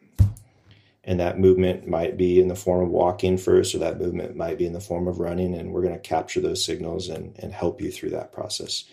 [1.04, 4.58] and that movement might be in the form of walking first or that movement might
[4.58, 7.52] be in the form of running and we're going to capture those signals and, and
[7.52, 8.84] help you through that process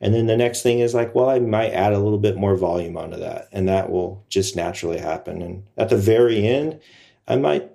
[0.00, 2.56] and then the next thing is like, well, I might add a little bit more
[2.56, 5.40] volume onto that, and that will just naturally happen.
[5.40, 6.80] And at the very end,
[7.26, 7.70] I might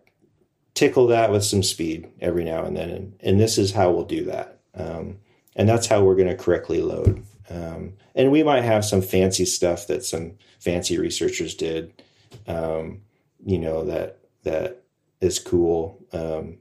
[0.74, 2.90] tickle that with some speed every now and then.
[2.90, 4.60] And, and this is how we'll do that.
[4.76, 5.18] Um,
[5.56, 7.24] and that's how we're going to correctly load.
[7.50, 12.02] Um, and we might have some fancy stuff that some fancy researchers did,
[12.48, 13.02] um,
[13.46, 14.84] you know, that, that
[15.20, 15.98] is cool.
[16.14, 16.58] Um,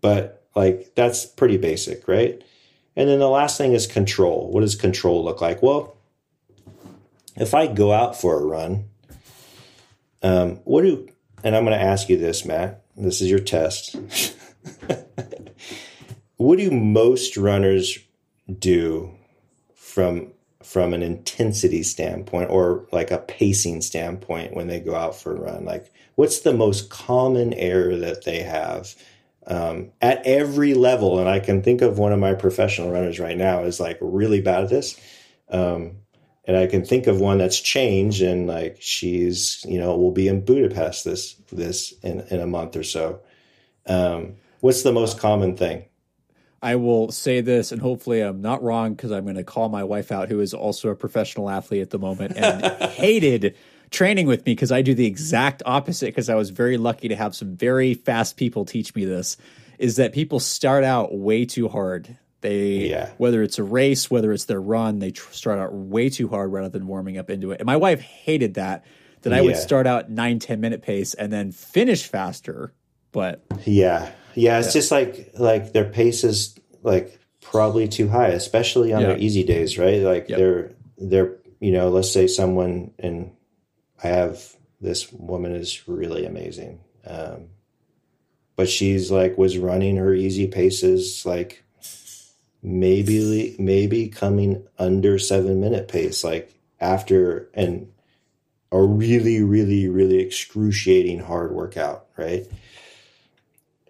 [0.00, 2.42] but like, that's pretty basic, right?
[2.96, 4.50] And then the last thing is control.
[4.50, 5.62] What does control look like?
[5.62, 5.96] Well,
[7.36, 8.88] if I go out for a run,
[10.22, 11.08] um, what do,
[11.42, 13.96] and I'm going to ask you this, Matt, this is your test.
[16.36, 17.98] what do most runners
[18.58, 19.14] do
[19.90, 20.32] from
[20.62, 25.40] from an intensity standpoint or like a pacing standpoint when they go out for a
[25.40, 25.64] run?
[25.64, 28.94] Like, what's the most common error that they have
[29.46, 31.18] um, at every level?
[31.18, 34.40] And I can think of one of my professional runners right now is like really
[34.42, 35.00] bad at this.
[35.48, 35.96] Um,
[36.44, 40.28] and I can think of one that's changed and like she's, you know, will be
[40.28, 43.20] in Budapest this, this in, in a month or so.
[43.86, 45.84] Um, what's the most common thing?
[46.62, 49.82] I will say this, and hopefully I'm not wrong because I'm going to call my
[49.82, 53.56] wife out, who is also a professional athlete at the moment and hated
[53.90, 57.16] training with me because I do the exact opposite because I was very lucky to
[57.16, 59.36] have some very fast people teach me this
[59.78, 62.18] is that people start out way too hard.
[62.42, 63.10] They, yeah.
[63.16, 66.52] whether it's a race, whether it's their run, they tr- start out way too hard
[66.52, 67.60] rather than warming up into it.
[67.60, 68.84] And my wife hated that,
[69.22, 69.42] that I yeah.
[69.42, 72.72] would start out nine, 10 minute pace and then finish faster.
[73.12, 74.72] But yeah, yeah, it's yeah.
[74.72, 79.06] just like like their pace is like probably too high, especially on yeah.
[79.08, 80.00] their easy days, right?
[80.00, 80.38] Like yep.
[80.38, 83.32] they're they're you know, let's say someone and
[84.02, 84.42] I have
[84.80, 86.80] this woman is really amazing.
[87.06, 87.48] Um,
[88.60, 91.64] but she's like was running her easy paces like
[92.62, 97.90] maybe maybe coming under seven minute pace like after and
[98.70, 102.46] a really really really excruciating hard workout right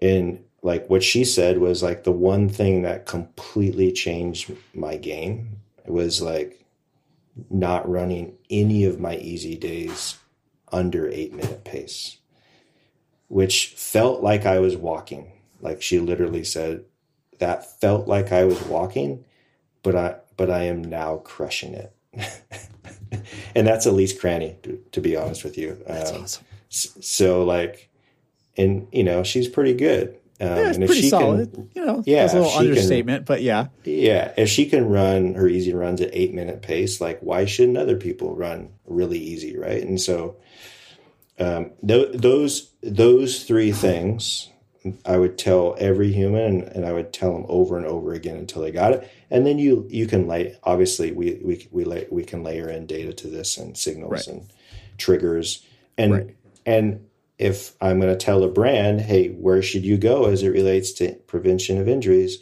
[0.01, 5.57] and like what she said was like the one thing that completely changed my game
[5.85, 6.65] it was like
[7.49, 10.19] not running any of my easy days
[10.73, 12.19] under eight minute pace
[13.29, 15.33] which felt like i was walking.
[15.63, 16.85] Like she literally said
[17.39, 19.25] that felt like i was walking
[19.83, 21.95] but i but i am now crushing it.
[23.55, 25.83] And that's elise cranny to, to, be honest with you.
[25.87, 26.45] That's um, awesome.
[26.69, 27.90] so like
[28.61, 30.17] and you know she's pretty good.
[30.41, 31.53] Um, yeah, it's pretty solid.
[31.53, 34.33] Can, you know, yeah, that's a little understatement, can, but yeah, yeah.
[34.39, 37.97] If she can run her easy runs at eight minute pace, like why shouldn't other
[37.97, 39.83] people run really easy, right?
[39.83, 40.37] And so,
[41.39, 44.49] um, th- those those three things,
[45.05, 48.63] I would tell every human, and, I would tell them over and over again until
[48.63, 49.11] they got it.
[49.31, 50.57] And then you you can lay.
[50.65, 54.27] Obviously, we we we lay, we can layer in data to this and signals right.
[54.27, 54.51] and
[54.97, 55.67] triggers
[55.99, 56.37] and right.
[56.65, 57.10] and
[57.41, 60.93] if I'm going to tell a brand, hey, where should you go as it relates
[60.93, 62.39] to prevention of injuries?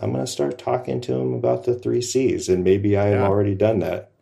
[0.00, 3.20] I'm going to start talking to them about the three C's, and maybe I have
[3.20, 4.12] already done that.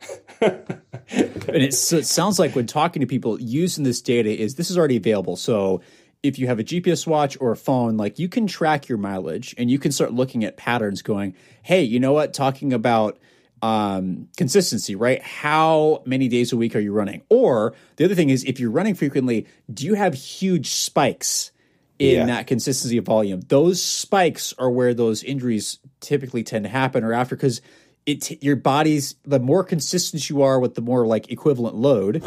[0.40, 4.96] and it sounds like when talking to people using this data is this is already
[4.96, 5.36] available.
[5.36, 5.82] So
[6.24, 9.55] if you have a GPS watch or a phone, like you can track your mileage
[9.57, 12.34] and you can start looking at patterns going, hey, you know what?
[12.34, 13.20] Talking about
[13.63, 15.23] um, consistency, right?
[15.23, 17.23] How many days a week are you running?
[17.29, 21.53] Or the other thing is, if you're running frequently, do you have huge spikes
[21.99, 22.27] in yeah.
[22.27, 23.41] that consistency of volume?
[23.43, 27.63] Those spikes are where those injuries typically tend to happen, or after because
[28.05, 32.21] it your body's the more consistent you are with the more like equivalent load,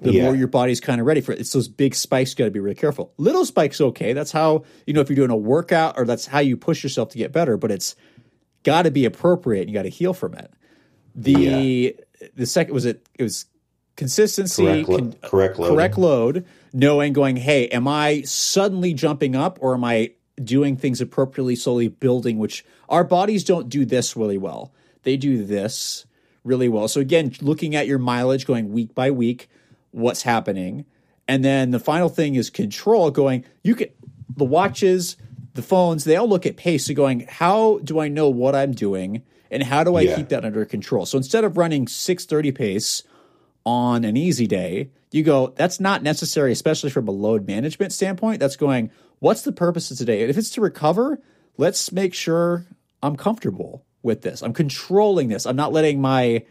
[0.00, 0.24] the yeah.
[0.24, 1.38] more your body's kind of ready for it.
[1.38, 3.12] It's those big spikes got to be really careful.
[3.16, 4.12] Little spikes okay.
[4.12, 7.10] That's how you know if you're doing a workout or that's how you push yourself
[7.10, 7.94] to get better, but it's
[8.64, 9.62] got to be appropriate.
[9.62, 10.50] And you got to heal from it.
[11.14, 12.28] The yeah.
[12.34, 13.46] the second was it it was
[13.96, 19.74] consistency, correct, con, correct, correct load, knowing going, hey, am I suddenly jumping up or
[19.74, 22.38] am I doing things appropriately, slowly building?
[22.38, 24.72] Which our bodies don't do this really well.
[25.02, 26.06] They do this
[26.44, 26.88] really well.
[26.88, 29.48] So again, looking at your mileage, going week by week,
[29.90, 30.86] what's happening,
[31.28, 33.10] and then the final thing is control.
[33.10, 33.88] Going, you can
[34.36, 35.16] the watches,
[35.54, 36.86] the phones, they all look at pace.
[36.86, 39.22] So going, how do I know what I'm doing?
[39.50, 40.16] And how do I yeah.
[40.16, 41.06] keep that under control?
[41.06, 43.02] So instead of running 630 pace
[43.64, 48.40] on an easy day, you go, that's not necessary, especially from a load management standpoint.
[48.40, 50.22] That's going, what's the purpose of today?
[50.22, 51.20] if it's to recover,
[51.56, 52.66] let's make sure
[53.02, 54.42] I'm comfortable with this.
[54.42, 55.46] I'm controlling this.
[55.46, 56.44] I'm not letting my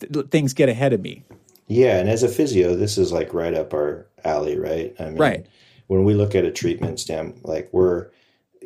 [0.00, 1.24] th- things get ahead of me.
[1.66, 4.94] Yeah, and as a physio, this is like right up our alley, right?
[4.98, 5.46] I mean, right.
[5.86, 8.08] When we look at a treatment stem, like we're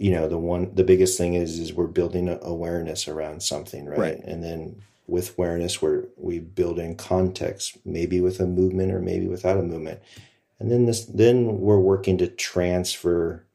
[0.02, 3.98] you know the one the biggest thing is is we're building awareness around something right,
[3.98, 4.24] right.
[4.24, 9.28] and then with awareness we're we build in context maybe with a movement or maybe
[9.28, 10.00] without a movement.
[10.58, 13.46] And then this then we're working to transfer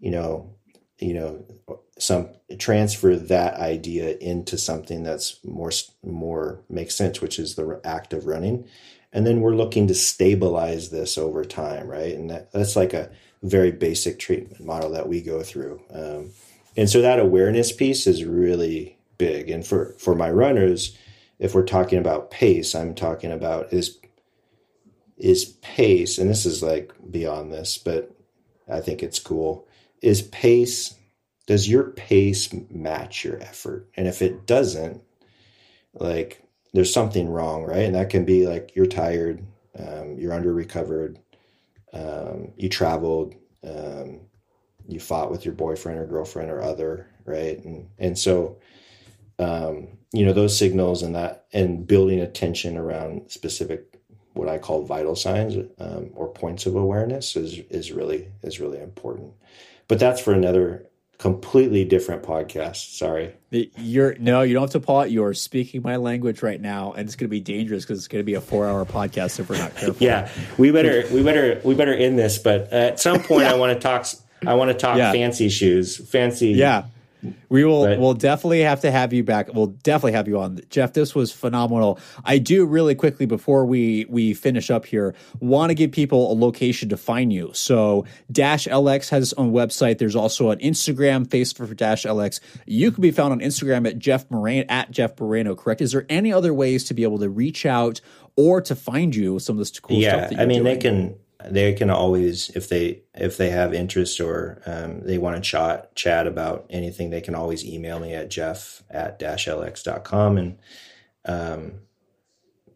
[0.00, 0.52] you know
[0.98, 1.44] you know
[1.98, 5.70] some transfer that idea into something that's more
[6.02, 8.66] more makes sense which is the act of running.
[9.12, 12.14] And then we're looking to stabilize this over time right?
[12.14, 13.08] And that, that's like a
[13.42, 15.80] very basic treatment model that we go through.
[15.92, 16.30] Um,
[16.76, 19.50] and so that awareness piece is really big.
[19.50, 20.96] And for, for my runners,
[21.38, 23.98] if we're talking about pace, I'm talking about is
[25.18, 28.10] is pace, and this is like beyond this, but
[28.68, 29.68] I think it's cool.
[30.00, 30.94] Is pace
[31.46, 33.88] does your pace match your effort?
[33.96, 35.02] And if it doesn't,
[35.94, 36.42] like
[36.72, 37.84] there's something wrong, right?
[37.84, 39.44] And that can be like you're tired,
[39.78, 41.18] um, you're under recovered,
[41.92, 44.20] um, you traveled, um,
[44.88, 47.62] you fought with your boyfriend or girlfriend or other, right?
[47.64, 48.58] And and so,
[49.38, 53.98] um, you know, those signals and that and building attention around specific
[54.34, 58.80] what I call vital signs um, or points of awareness is is really is really
[58.80, 59.32] important.
[59.88, 60.86] But that's for another
[61.22, 62.96] completely different podcast.
[62.96, 63.32] Sorry.
[63.50, 65.12] You're no, you don't have to out.
[65.12, 68.20] You're speaking my language right now, and it's going to be dangerous because it's going
[68.22, 70.04] to be a four-hour podcast if we're not careful.
[70.04, 70.28] yeah,
[70.58, 72.38] we better we better we better end this.
[72.38, 73.52] But at some point, yeah.
[73.52, 74.06] I want to talk.
[74.44, 75.12] I want to talk yeah.
[75.12, 76.48] fancy shoes, fancy.
[76.48, 76.86] Yeah,
[77.48, 79.52] we will we'll definitely have to have you back.
[79.52, 80.60] We'll definitely have you on.
[80.70, 81.98] Jeff, this was phenomenal.
[82.24, 86.34] I do really quickly before we we finish up here, want to give people a
[86.34, 87.50] location to find you.
[87.54, 89.98] So DashLX has its own website.
[89.98, 92.40] There's also an Instagram, Facebook for DashLX.
[92.66, 95.80] You can be found on Instagram at Jeff Moreno at Jeff Moreno, correct?
[95.80, 98.00] Is there any other ways to be able to reach out
[98.36, 100.32] or to find you some of this cool yeah, stuff?
[100.32, 100.74] Yeah, I mean doing?
[100.74, 101.16] they can
[101.48, 105.94] they can always if they if they have interest or um, they want to chat
[105.94, 110.58] chat about anything they can always email me at jeff at dashlx.com and
[111.24, 111.72] um,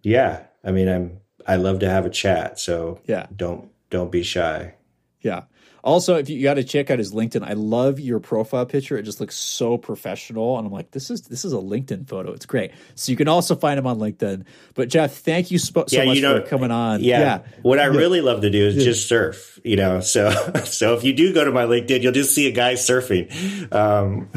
[0.02, 3.26] yeah i mean i'm i love to have a chat so yeah.
[3.34, 4.74] don't don't be shy.
[5.20, 5.44] Yeah
[5.86, 8.98] also, if you, you got to check out his LinkedIn, I love your profile picture.
[8.98, 12.32] It just looks so professional, and I'm like, this is this is a LinkedIn photo.
[12.32, 12.72] It's great.
[12.96, 14.44] So you can also find him on LinkedIn.
[14.74, 17.04] But Jeff, thank you so, so yeah, much you know, for coming on.
[17.04, 17.38] Yeah, yeah.
[17.62, 18.82] what I really love to do is yeah.
[18.82, 19.60] just surf.
[19.62, 20.30] You know, so
[20.64, 24.28] so if you do go to my LinkedIn, you'll just see a guy surfing um,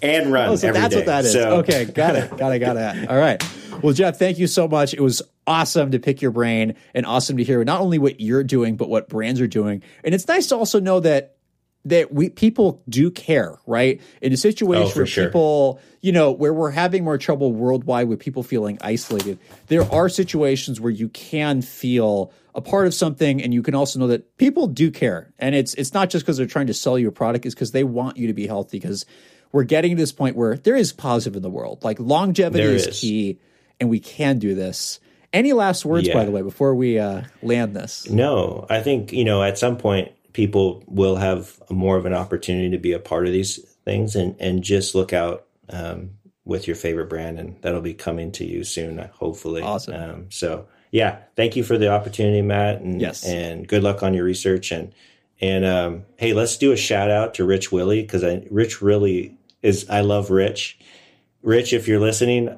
[0.00, 0.48] and run.
[0.48, 1.00] Oh, so that's day.
[1.00, 1.32] what that is.
[1.34, 1.58] So.
[1.58, 3.08] Okay, got it, got it, got it.
[3.10, 3.42] All right.
[3.82, 4.94] Well, Jeff, thank you so much.
[4.94, 8.44] It was awesome to pick your brain and awesome to hear not only what you're
[8.44, 9.82] doing, but what brands are doing.
[10.04, 11.36] And it's nice to also know that
[11.84, 14.00] that we people do care, right?
[14.20, 15.26] In a situation oh, where sure.
[15.26, 20.08] people, you know, where we're having more trouble worldwide with people feeling isolated, there are
[20.08, 24.36] situations where you can feel a part of something and you can also know that
[24.36, 25.32] people do care.
[25.38, 27.72] And it's it's not just because they're trying to sell you a product, it's because
[27.72, 29.04] they want you to be healthy because
[29.50, 31.82] we're getting to this point where there is positive in the world.
[31.82, 33.40] Like longevity is, is key
[33.80, 35.00] and we can do this.
[35.32, 36.14] Any last words, yeah.
[36.14, 38.08] by the way, before we uh, land this?
[38.10, 42.70] No, I think you know at some point people will have more of an opportunity
[42.70, 46.10] to be a part of these things, and and just look out um,
[46.44, 49.62] with your favorite brand, and that'll be coming to you soon, hopefully.
[49.62, 49.94] Awesome.
[49.94, 54.12] Um, so yeah, thank you for the opportunity, Matt, and yes, and good luck on
[54.14, 54.94] your research, and
[55.40, 59.36] and um, hey, let's do a shout out to Rich Willy because I Rich really
[59.62, 60.78] is I love Rich.
[61.42, 62.56] Rich, if you're listening,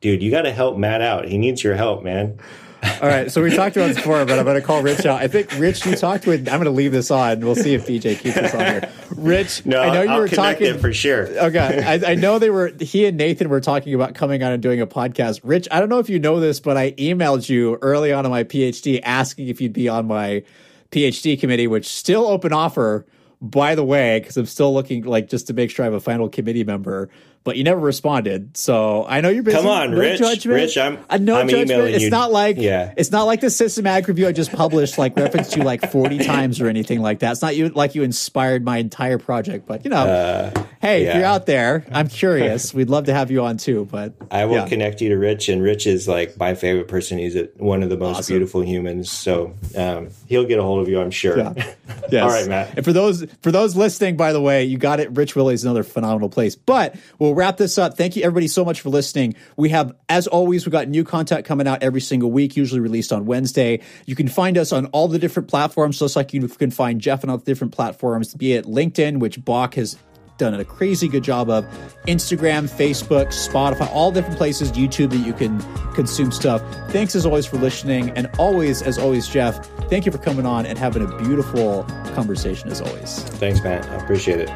[0.00, 1.26] dude, you got to help Matt out.
[1.26, 2.38] He needs your help, man.
[2.82, 5.20] All right, so we talked about this before, but I'm going to call Rich out.
[5.20, 6.48] I think Rich, you talked with.
[6.48, 7.40] I'm going to leave this on.
[7.40, 8.92] We'll see if BJ keeps this on here.
[9.16, 11.26] Rich, no, I know you I'll were talking for sure.
[11.26, 12.72] Okay, I, I, know they were.
[12.80, 15.40] He and Nathan were talking about coming on and doing a podcast.
[15.42, 18.30] Rich, I don't know if you know this, but I emailed you early on in
[18.30, 20.42] my PhD asking if you'd be on my
[20.90, 23.04] PhD committee, which still open offer.
[23.42, 26.00] By the way, because I'm still looking like just to make sure I have a
[26.00, 27.08] final committee member
[27.42, 28.56] but you never responded.
[28.56, 29.56] So I know you're busy.
[29.56, 30.18] Come on, no Rich.
[30.18, 30.54] Judgment.
[30.54, 30.98] Rich, I'm.
[31.08, 31.94] Uh, no I'm judgment.
[31.94, 32.10] It's you.
[32.10, 32.92] not like yeah.
[32.96, 36.60] It's not like the systematic review I just published, like referenced you like 40 times
[36.60, 37.32] or anything like that.
[37.32, 41.10] It's not you like you inspired my entire project, but you know, uh, hey, yeah.
[41.10, 42.74] if you're out there, I'm curious.
[42.74, 43.88] We'd love to have you on too.
[43.90, 44.68] But I will yeah.
[44.68, 47.18] connect you to Rich, and Rich is like my favorite person.
[47.18, 48.32] He's a, one of the most awesome.
[48.34, 49.10] beautiful humans.
[49.10, 51.38] So um, he'll get a hold of you, I'm sure.
[51.38, 51.74] Yeah.
[52.10, 52.22] Yes.
[52.22, 52.76] All right, Matt.
[52.76, 55.10] And for those for those listening, by the way, you got it.
[55.12, 56.56] Rich Willy is another phenomenal place.
[56.56, 57.96] But we'll wrap this up.
[57.96, 59.34] Thank you everybody so much for listening.
[59.56, 63.12] We have, as always, we've got new content coming out every single week, usually released
[63.12, 63.80] on Wednesday.
[64.06, 67.24] You can find us on all the different platforms, just like you can find Jeff
[67.24, 69.96] on all the different platforms, be it LinkedIn, which Bach has
[70.40, 71.66] done a crazy good job of
[72.08, 75.60] Instagram, Facebook, Spotify, all different places, YouTube that you can
[75.92, 76.62] consume stuff.
[76.90, 78.10] Thanks as always for listening.
[78.10, 81.84] And always, as always, Jeff, thank you for coming on and having a beautiful
[82.14, 83.22] conversation as always.
[83.22, 83.86] Thanks, Matt.
[83.90, 84.48] I appreciate it.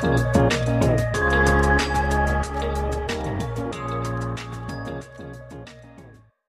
[0.00, 0.37] Thank you.